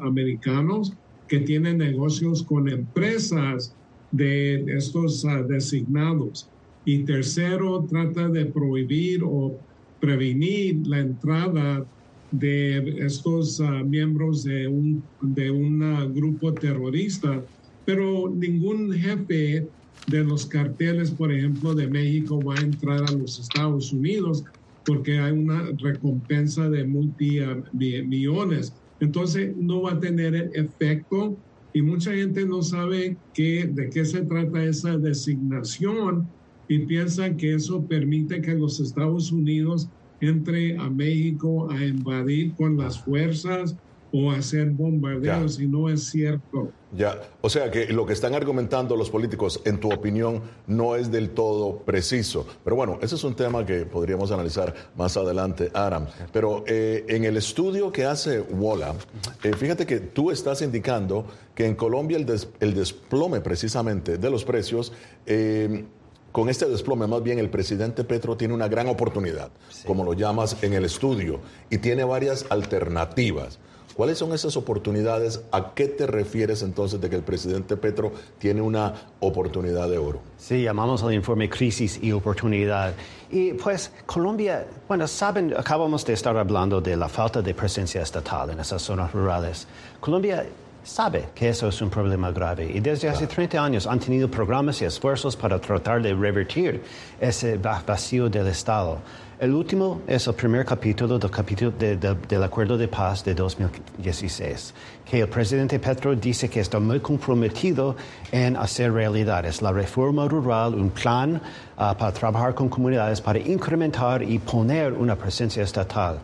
americanos 0.01 0.93
que 1.29 1.41
tienen 1.41 1.79
negocios 1.79 2.43
con 2.43 2.69
empresas 2.69 3.75
de 4.11 4.64
estos 4.77 5.25
ah, 5.25 5.43
designados. 5.43 6.49
Y 6.85 7.05
tercero, 7.05 7.87
trata 7.88 8.29
de 8.29 8.47
prohibir 8.47 9.23
o 9.25 9.59
prevenir 10.01 10.87
la 10.87 11.01
entrada 11.01 11.87
de 12.31 13.05
estos 13.05 13.61
ah, 13.61 13.83
miembros 13.85 14.45
de 14.45 14.69
un 14.69 15.03
de 15.21 15.51
un 15.51 16.14
grupo 16.14 16.53
terrorista, 16.55 17.43
pero 17.85 18.29
ningún 18.29 18.93
jefe 18.93 19.67
de 20.07 20.25
los 20.25 20.47
carteles, 20.47 21.11
por 21.11 21.33
ejemplo, 21.33 21.75
de 21.75 21.87
México 21.87 22.41
va 22.43 22.55
a 22.55 22.61
entrar 22.61 23.03
a 23.07 23.12
los 23.12 23.38
Estados 23.38 23.93
Unidos 23.93 24.45
porque 24.87 25.19
hay 25.19 25.33
una 25.33 25.64
recompensa 25.79 26.71
de 26.71 26.85
multimillones. 26.85 28.73
Entonces 29.00 29.56
no 29.56 29.82
va 29.82 29.92
a 29.92 30.00
tener 30.00 30.50
efecto 30.54 31.38
y 31.72 31.82
mucha 31.82 32.12
gente 32.14 32.44
no 32.46 32.62
sabe 32.62 33.18
de 33.37 33.90
qué 33.92 34.04
se 34.04 34.22
trata 34.22 34.64
esa 34.64 34.98
designación 34.98 36.28
y 36.68 36.80
piensan 36.80 37.37
que 37.37 37.54
eso 37.54 37.87
permite 37.87 38.40
que 38.40 38.54
los 38.54 38.80
Estados 38.80 39.32
Unidos 39.32 39.88
entre 40.20 40.76
a 40.76 40.90
México 40.90 41.70
a 41.70 41.84
invadir 41.84 42.54
con 42.56 42.76
las 42.76 43.02
fuerzas 43.04 43.76
o 44.12 44.31
hacer 44.31 44.71
bombardeos 44.71 45.61
y 45.61 45.66
no 45.66 45.88
es 45.88 46.11
cierto. 46.11 46.71
Ya, 46.97 47.21
o 47.42 47.51
sea 47.51 47.71
que 47.71 47.92
lo 47.92 48.07
que 48.07 48.14
están 48.14 48.35
argumentando 48.35 48.97
los 48.97 49.11
políticos, 49.11 49.61
en 49.66 49.79
tu 49.79 49.92
opinión, 49.92 50.40
no 50.66 50.97
es 50.97 51.11
del 51.11 51.31
todo 51.31 51.79
preciso. 51.81 52.47
Pero 52.64 52.77
bueno, 52.77 52.99
ese 53.03 53.16
es 53.16 53.25
un 53.25 53.35
tema 53.35 53.66
que 53.66 53.85
podríamos 53.85 54.31
analizar 54.33 54.75
más 54.97 55.16
adelante, 55.16 55.71
Aram. 55.75 56.07
Pero 56.33 56.64
eh, 56.66 57.05
en 57.09 57.25
el 57.25 57.37
estudio 57.37 57.92
que 57.92 58.07
hace 58.07 58.40
Wola, 58.40 58.94
eh, 59.42 59.53
fíjate 59.55 59.85
que 59.85 60.01
tú 60.01 60.31
estás 60.31 60.62
indicando 60.62 61.27
que 61.55 61.66
en 61.66 61.75
Colombia 61.75 62.16
el, 62.16 62.27
el 62.61 62.75
desplome 62.75 63.40
precisamente 63.40 64.16
de 64.18 64.31
los 64.31 64.44
precios... 64.44 64.92
Eh, 65.27 65.85
con 66.31 66.51
este 66.51 66.66
desplome, 66.66 67.07
más 67.07 67.23
bien 67.23 67.38
el 67.38 67.49
presidente 67.49 68.05
Petro 68.05 68.37
tiene 68.37 68.53
una 68.53 68.68
gran 68.68 68.87
oportunidad, 68.87 69.51
como 69.87 70.05
lo 70.05 70.12
llamas 70.12 70.62
en 70.62 70.75
el 70.75 70.85
estudio, 70.85 71.40
y 71.71 71.79
tiene 71.79 72.05
varias 72.05 72.44
alternativas. 72.51 73.59
¿Cuáles 73.98 74.16
son 74.18 74.32
esas 74.32 74.56
oportunidades? 74.56 75.40
¿A 75.50 75.74
qué 75.74 75.88
te 75.88 76.06
refieres 76.06 76.62
entonces 76.62 77.00
de 77.00 77.11
que 77.11 77.16
el 77.16 77.24
presidente 77.24 77.76
Petro 77.76 78.12
tiene 78.38 78.61
una 78.61 78.94
oportunidad 79.18 79.90
de 79.90 79.98
oro? 79.98 80.20
Sí, 80.37 80.62
llamamos 80.62 81.02
al 81.02 81.14
informe 81.14 81.50
crisis 81.50 81.98
y 82.00 82.12
oportunidad. 82.12 82.94
Y 83.28 83.54
pues 83.54 83.90
Colombia, 84.06 84.64
bueno, 84.87 85.08
saben, 85.08 85.52
acabamos 85.52 86.06
de 86.06 86.12
estar 86.12 86.37
hablando 86.37 86.80
de 86.80 86.96
la 86.96 87.08
falta 87.08 87.42
de 87.42 87.52
presencia 87.54 88.00
estatal 88.00 88.50
en 88.50 88.61
esas 88.61 88.82
zonas 88.82 89.12
rurales. 89.12 89.66
Colombia 89.98 90.46
sabe 90.88 91.29
que 91.35 91.51
eso 91.51 91.68
es 91.68 91.81
un 91.83 91.90
problema 91.90 92.31
grave 92.33 92.70
y 92.72 92.81
desde 92.81 93.09
hace 93.09 93.27
30 93.27 93.62
años 93.62 93.87
han 93.87 94.01
tenido 94.01 94.29
programas 94.31 94.81
y 94.81 94.87
esfuerzos 94.87 95.37
para 95.37 95.61
tratar 95.61 96.03
de 96.03 96.14
revertir 96.14 96.83
ese 97.20 97.59
vacío 97.59 98.29
del 98.29 98.46
Estado. 98.46 98.98
El 99.38 99.55
último 99.55 100.01
es 100.09 100.27
el 100.27 100.35
primer 100.35 100.64
capítulo 100.64 101.18
del, 101.18 101.31
capítulo 101.31 101.72
del 101.72 102.42
Acuerdo 102.42 102.77
de 102.77 102.88
Paz 102.88 103.22
de 103.22 103.35
2016, 103.35 104.74
que 105.05 105.20
el 105.20 105.29
presidente 105.29 105.79
Petro 105.79 106.16
dice 106.16 106.48
que 106.48 106.59
está 106.59 106.81
muy 106.81 106.98
comprometido 106.98 107.94
en 108.33 108.57
hacer 108.57 108.92
realidad. 108.92 109.44
Es 109.46 109.62
la 109.62 109.70
reforma 109.70 110.27
rural, 110.27 110.74
un 110.74 110.90
plan 110.90 111.40
ah, 111.77 111.94
para 111.96 112.12
trabajar 112.12 112.55
con 112.55 112.68
comunidades, 112.68 113.20
para 113.20 113.38
incrementar 113.38 114.22
y 114.22 114.40
poner 114.40 114.94
una 114.94 115.14
presencia 115.14 115.62
estatal 115.62 116.18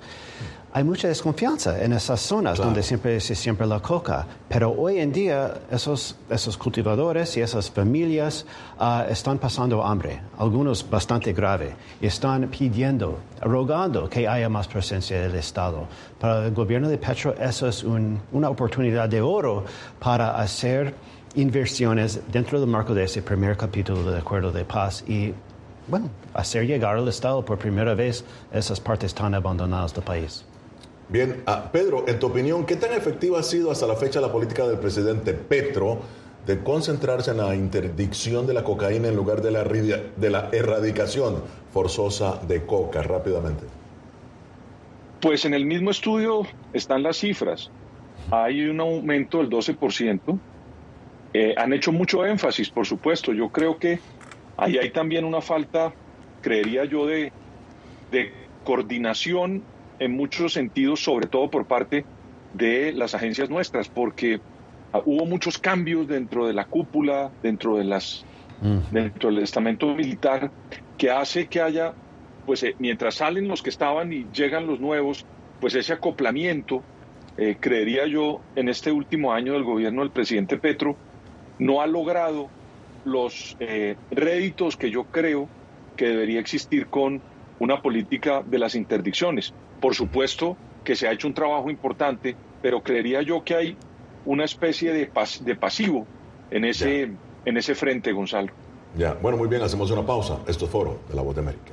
hay 0.77 0.83
mucha 0.83 1.07
desconfianza 1.07 1.85
en 1.85 1.93
esas 1.93 2.21
zonas 2.21 2.59
donde 2.59 2.83
siempre 2.83 3.21
se 3.21 3.37
siembra 3.37 3.65
la 3.65 3.79
coca. 3.79 4.27
Pero 4.49 4.73
hoy 4.73 4.99
en 4.99 5.13
día 5.13 5.55
esos, 5.71 6.17
esos 6.29 6.57
cultivadores 6.59 7.37
y 7.37 7.43
esas 7.43 7.71
familias 7.71 8.45
ah, 8.81 9.07
están 9.09 9.39
pasando 9.39 9.85
hambre, 9.85 10.21
algunos 10.37 10.91
bastante 10.91 11.33
grave, 11.33 11.77
y 12.01 12.07
están 12.09 12.49
pidiendo, 12.49 13.21
rogando 13.41 14.09
que 14.11 14.27
haya 14.27 14.49
más 14.49 14.67
presencia 14.67 15.21
del 15.21 15.37
Estado. 15.37 15.87
Para 16.19 16.45
el 16.45 16.53
gobierno 16.53 16.89
de 16.89 16.99
Petro 16.99 17.37
eso 17.41 17.69
es 17.69 17.85
una 17.85 18.51
oportunidad 18.51 19.09
de 19.09 19.21
oro 19.21 19.65
para 20.01 20.41
hacer 20.41 20.93
inversiones 21.37 22.21
dentro 22.33 22.59
del 22.59 22.69
marco 22.69 22.95
de 22.95 23.05
ese 23.05 23.23
primer 23.23 23.57
capítulo 23.57 24.03
del 24.03 24.19
Acuerdo 24.19 24.51
de 24.51 24.65
Paz 24.65 25.05
y 25.07 25.35
bueno, 25.87 26.11
hacer 26.33 26.67
llegar 26.67 26.97
al 26.97 27.07
Estado 27.07 27.45
por 27.45 27.59
primera 27.59 27.95
vez 27.95 28.25
esas 28.53 28.81
partes 28.81 29.15
tan 29.15 29.35
abandonadas 29.37 29.95
del 29.95 30.03
país. 30.03 30.45
Bien, 31.09 31.43
ah, 31.47 31.71
Pedro, 31.71 32.05
en 32.09 32.19
tu 32.19 32.27
opinión, 32.27 32.65
¿qué 32.65 32.77
tan 32.77 32.93
efectiva 32.93 33.41
ha 33.41 33.43
sido 33.43 33.71
hasta 33.71 33.87
la 33.87 33.95
fecha 33.95 34.21
la 34.21 34.33
política 34.33 34.67
del 34.67 34.79
presidente 34.79 35.35
Petro 35.35 35.99
de 36.47 36.63
concentrarse 36.63 37.31
en 37.31 37.39
la 37.39 37.55
interdicción 37.55 38.47
de 38.47 38.55
la 38.55 38.65
cocaína 38.65 39.09
en 39.09 39.17
lugar 39.17 39.43
de 39.43 39.51
la, 39.51 39.65
de 39.65 40.31
la 40.31 40.49
erradicación 40.53 41.43
forzosa 41.73 42.41
de 42.49 42.65
coca? 42.65 43.03
Rápidamente. 43.03 43.65
Pues 45.21 45.45
en 45.45 45.55
el 45.55 45.67
mismo 45.67 45.91
estudio 45.91 46.47
están 46.73 47.03
las 47.03 47.19
cifras. 47.19 47.71
Hay 48.31 48.65
un 48.65 48.81
aumento 48.81 49.39
del 49.39 49.51
12%. 49.51 50.39
Eh, 51.35 51.55
han 51.57 51.73
hecho 51.73 51.93
mucho 51.93 52.25
énfasis, 52.25 52.71
por 52.71 52.87
supuesto. 52.87 53.33
Yo 53.33 53.51
creo 53.51 53.79
que 53.79 54.01
ahí 54.57 54.79
hay 54.79 54.91
también 54.91 55.25
una 55.25 55.41
falta, 55.41 55.93
creería 56.41 56.85
yo, 56.85 57.07
de, 57.07 57.33
de 58.11 58.33
coordinación 58.65 59.63
en 59.99 60.13
muchos 60.17 60.53
sentidos, 60.53 61.03
sobre 61.03 61.27
todo 61.27 61.51
por 61.51 61.67
parte 61.67 62.05
de 62.53 62.93
las 62.93 63.15
agencias 63.15 63.51
nuestras, 63.51 63.89
porque 63.89 64.41
ah, 64.93 65.03
hubo 65.05 65.27
muchos 65.27 65.59
cambios 65.59 66.07
dentro 66.07 66.47
de 66.47 66.55
la 66.55 66.65
cúpula, 66.67 67.31
dentro 67.43 67.77
de 67.77 67.85
las 67.85 68.25
dentro 68.91 69.31
del 69.31 69.43
estamento 69.43 69.95
militar, 69.95 70.51
que 70.97 71.11
hace 71.11 71.49
que 71.49 71.61
haya, 71.61 71.93
pues 72.47 72.63
eh, 72.63 72.75
mientras 72.79 73.17
salen 73.17 73.47
los 73.47 73.63
que 73.63 73.69
estaban 73.69 74.13
y 74.13 74.27
llegan 74.33 74.67
los 74.67 74.81
nuevos, 74.81 75.27
pues 75.61 75.75
ese 75.75 75.93
acoplamiento, 75.93 76.83
eh, 77.37 77.57
creería 77.61 78.07
yo, 78.07 78.41
en 78.57 78.69
este 78.69 78.91
último 78.91 79.33
año 79.33 79.53
del 79.53 79.65
gobierno 79.65 80.03
del 80.03 80.11
presidente 80.11 80.57
Petro, 80.57 80.97
no 81.59 81.83
ha 81.83 81.87
logrado 81.87 82.49
los 83.05 83.57
eh, 83.61 83.97
réditos 84.11 84.77
que 84.77 84.91
yo 84.91 85.05
creo 85.05 85.49
que 85.97 86.07
debería 86.07 86.41
existir 86.41 86.87
con 86.87 87.21
una 87.59 87.83
política 87.83 88.43
de 88.45 88.59
las 88.59 88.75
interdicciones. 88.75 89.53
Por 89.85 89.95
supuesto 89.95 90.57
que 90.83 90.97
se 90.97 91.07
ha 91.07 91.13
hecho 91.13 91.29
un 91.29 91.35
trabajo 91.35 91.69
importante, 91.69 92.35
pero 92.63 92.83
creería 92.83 93.21
yo 93.21 93.45
que 93.45 93.55
hay 93.55 93.77
una 94.25 94.47
especie 94.47 94.95
de, 94.95 95.11
de 95.43 95.57
pasivo 95.57 96.07
en 96.51 96.65
ese, 96.65 97.11
en 97.45 97.57
ese 97.59 97.75
frente, 97.75 98.11
Gonzalo. 98.13 98.51
Ya, 98.97 99.13
bueno, 99.13 99.37
muy 99.37 99.47
bien, 99.47 99.61
hacemos 99.61 99.91
una 99.91 100.01
pausa. 100.07 100.39
Esto 100.49 100.65
es 100.65 100.71
Foro 100.71 101.01
de 101.07 101.15
la 101.15 101.21
Voz 101.21 101.35
de 101.35 101.43
América. 101.43 101.73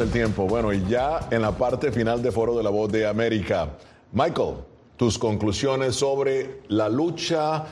El 0.00 0.10
tiempo? 0.10 0.46
Bueno, 0.46 0.72
y 0.72 0.82
ya 0.88 1.28
en 1.30 1.42
la 1.42 1.56
parte 1.56 1.92
final 1.92 2.22
de 2.22 2.32
Foro 2.32 2.56
de 2.56 2.62
la 2.62 2.70
Voz 2.70 2.90
de 2.90 3.06
América. 3.06 3.76
Michael, 4.12 4.56
tus 4.96 5.18
conclusiones 5.18 5.94
sobre 5.94 6.62
la 6.68 6.88
lucha 6.88 7.66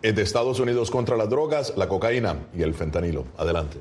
de 0.00 0.22
Estados 0.22 0.60
Unidos 0.60 0.90
contra 0.90 1.16
las 1.16 1.28
drogas, 1.28 1.74
la 1.76 1.88
cocaína 1.88 2.36
y 2.56 2.62
el 2.62 2.74
fentanilo. 2.74 3.24
Adelante. 3.36 3.78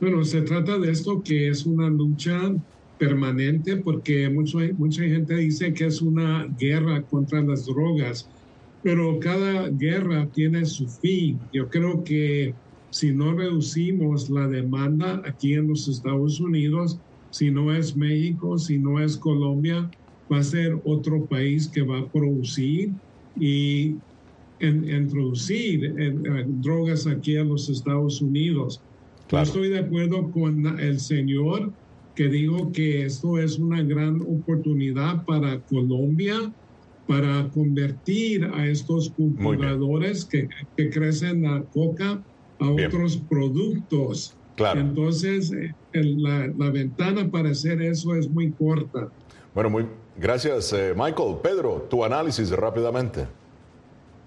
Bueno, 0.00 0.24
se 0.24 0.42
trata 0.42 0.78
de 0.78 0.90
esto 0.90 1.22
que 1.22 1.48
es 1.48 1.66
una 1.66 1.88
lucha 1.88 2.52
permanente 2.98 3.76
porque 3.76 4.28
mucho, 4.28 4.58
mucha 4.78 5.02
gente 5.02 5.34
dice 5.36 5.72
que 5.72 5.86
es 5.86 6.00
una 6.00 6.46
guerra 6.58 7.02
contra 7.02 7.40
las 7.40 7.66
drogas, 7.66 8.28
pero 8.82 9.18
cada 9.20 9.68
guerra 9.68 10.26
tiene 10.32 10.64
su 10.64 10.88
fin. 10.88 11.40
Yo 11.52 11.68
creo 11.68 12.04
que 12.04 12.54
si 12.90 13.12
no 13.12 13.32
reducimos 13.34 14.28
la 14.30 14.46
demanda 14.48 15.22
aquí 15.24 15.54
en 15.54 15.68
los 15.68 15.88
Estados 15.88 16.40
Unidos, 16.40 16.98
si 17.30 17.50
no 17.50 17.72
es 17.72 17.96
México, 17.96 18.58
si 18.58 18.78
no 18.78 19.00
es 19.00 19.16
Colombia, 19.16 19.90
va 20.30 20.38
a 20.38 20.42
ser 20.42 20.80
otro 20.84 21.24
país 21.26 21.68
que 21.68 21.82
va 21.82 22.00
a 22.00 22.06
producir 22.06 22.90
y 23.38 23.94
en, 24.58 24.88
introducir 24.88 25.84
en, 25.84 26.26
en 26.26 26.62
drogas 26.62 27.06
aquí 27.06 27.36
en 27.36 27.48
los 27.48 27.68
Estados 27.68 28.20
Unidos. 28.20 28.80
Claro. 29.28 29.46
Yo 29.46 29.52
estoy 29.52 29.68
de 29.70 29.78
acuerdo 29.78 30.30
con 30.30 30.78
el 30.80 30.98
señor 30.98 31.72
que 32.14 32.28
dijo 32.28 32.72
que 32.72 33.06
esto 33.06 33.38
es 33.38 33.58
una 33.58 33.82
gran 33.82 34.20
oportunidad 34.22 35.24
para 35.24 35.60
Colombia 35.60 36.52
para 37.06 37.48
convertir 37.48 38.44
a 38.44 38.66
estos 38.66 39.10
cultivadores 39.10 40.24
que, 40.24 40.48
que, 40.76 40.90
crecen 40.90 41.42
la 41.42 41.62
coca 41.72 42.22
a 42.60 42.70
Bien. 42.70 42.88
otros 42.88 43.16
productos. 43.28 44.36
Claro. 44.56 44.80
Entonces, 44.80 45.52
el, 45.92 46.22
la, 46.22 46.48
la, 46.58 46.70
ventana 46.70 47.30
para 47.30 47.50
hacer 47.50 47.80
eso 47.80 48.14
es 48.14 48.28
muy 48.28 48.50
corta. 48.52 49.08
Bueno, 49.54 49.70
muy 49.70 49.86
gracias, 50.16 50.72
eh, 50.72 50.92
Michael. 50.94 51.36
Pedro, 51.42 51.86
tu 51.88 52.04
análisis 52.04 52.50
rápidamente. 52.50 53.26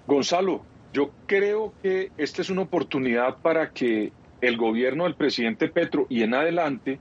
Gonzalo, 0.08 0.62
yo 0.92 1.12
creo 1.28 1.74
que 1.82 2.12
esta 2.18 2.42
es 2.42 2.50
una 2.50 2.64
oportunidad 2.64 3.38
para 3.38 3.72
que 3.72 4.12
el 4.42 4.58
gobierno 4.58 5.06
del 5.06 5.16
presidente 5.16 5.70
Petro 5.70 6.06
y 6.10 6.24
en 6.24 6.34
adelante, 6.34 7.00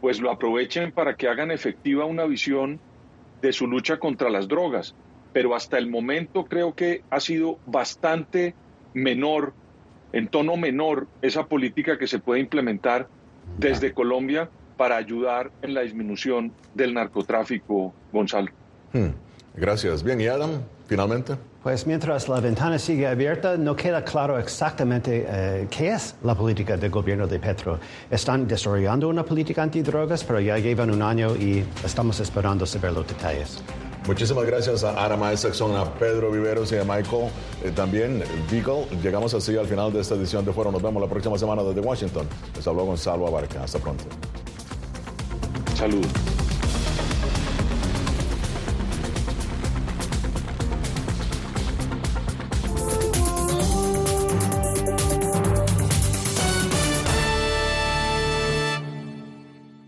pues 0.00 0.20
lo 0.20 0.30
aprovechen 0.30 0.92
para 0.92 1.16
que 1.16 1.28
hagan 1.28 1.50
efectiva 1.50 2.06
una 2.06 2.24
visión 2.24 2.80
de 3.42 3.52
su 3.52 3.66
lucha 3.66 3.98
contra 3.98 4.30
las 4.30 4.48
drogas. 4.48 4.94
Pero 5.32 5.54
hasta 5.54 5.78
el 5.78 5.90
momento 5.90 6.46
creo 6.46 6.74
que 6.74 7.02
ha 7.10 7.20
sido 7.20 7.58
bastante 7.66 8.54
menor, 8.94 9.52
en 10.12 10.28
tono 10.28 10.56
menor, 10.56 11.06
esa 11.22 11.46
política 11.46 11.98
que 11.98 12.06
se 12.06 12.18
puede 12.18 12.40
implementar 12.40 13.08
desde 13.58 13.92
Colombia 13.92 14.48
para 14.76 14.96
ayudar 14.96 15.50
en 15.62 15.74
la 15.74 15.82
disminución 15.82 16.52
del 16.74 16.94
narcotráfico, 16.94 17.92
Gonzalo. 18.12 18.50
Hmm. 18.92 19.10
Gracias. 19.54 20.02
Bien, 20.02 20.20
y 20.20 20.26
Adam, 20.26 20.62
finalmente. 20.86 21.34
Pues 21.62 21.86
mientras 21.86 22.28
la 22.28 22.40
ventana 22.40 22.78
sigue 22.78 23.06
abierta, 23.06 23.58
no 23.58 23.76
queda 23.76 24.02
claro 24.02 24.38
exactamente 24.38 25.26
eh, 25.28 25.66
qué 25.70 25.92
es 25.92 26.14
la 26.22 26.34
política 26.34 26.76
del 26.78 26.90
gobierno 26.90 27.26
de 27.26 27.38
Petro. 27.38 27.78
Están 28.10 28.48
desarrollando 28.48 29.08
una 29.08 29.24
política 29.24 29.62
antidrogas, 29.62 30.24
pero 30.24 30.40
ya 30.40 30.56
llevan 30.56 30.90
un 30.90 31.02
año 31.02 31.36
y 31.36 31.62
estamos 31.84 32.18
esperando 32.20 32.64
saber 32.64 32.92
los 32.92 33.06
detalles. 33.06 33.62
Muchísimas 34.06 34.44
gracias 34.46 34.82
a 34.82 35.04
Ara 35.04 35.36
Saxon, 35.36 35.76
a 35.76 35.84
Pedro 35.94 36.30
Viveros 36.30 36.72
y 36.72 36.76
a 36.76 36.84
Michael. 36.84 37.28
Eh, 37.62 37.70
también, 37.70 38.22
Beagle. 38.50 38.86
Llegamos 39.02 39.34
así 39.34 39.56
al 39.56 39.66
final 39.66 39.92
de 39.92 40.00
esta 40.00 40.14
edición 40.14 40.44
de 40.44 40.52
Foro. 40.52 40.72
Nos 40.72 40.82
vemos 40.82 41.02
la 41.02 41.08
próxima 41.08 41.38
semana 41.38 41.62
desde 41.62 41.80
Washington. 41.80 42.26
Les 42.56 42.66
habló 42.66 42.84
Gonzalo 42.84 43.26
Abarca. 43.26 43.62
Hasta 43.62 43.78
pronto. 43.78 44.04
Saludos. 45.74 46.39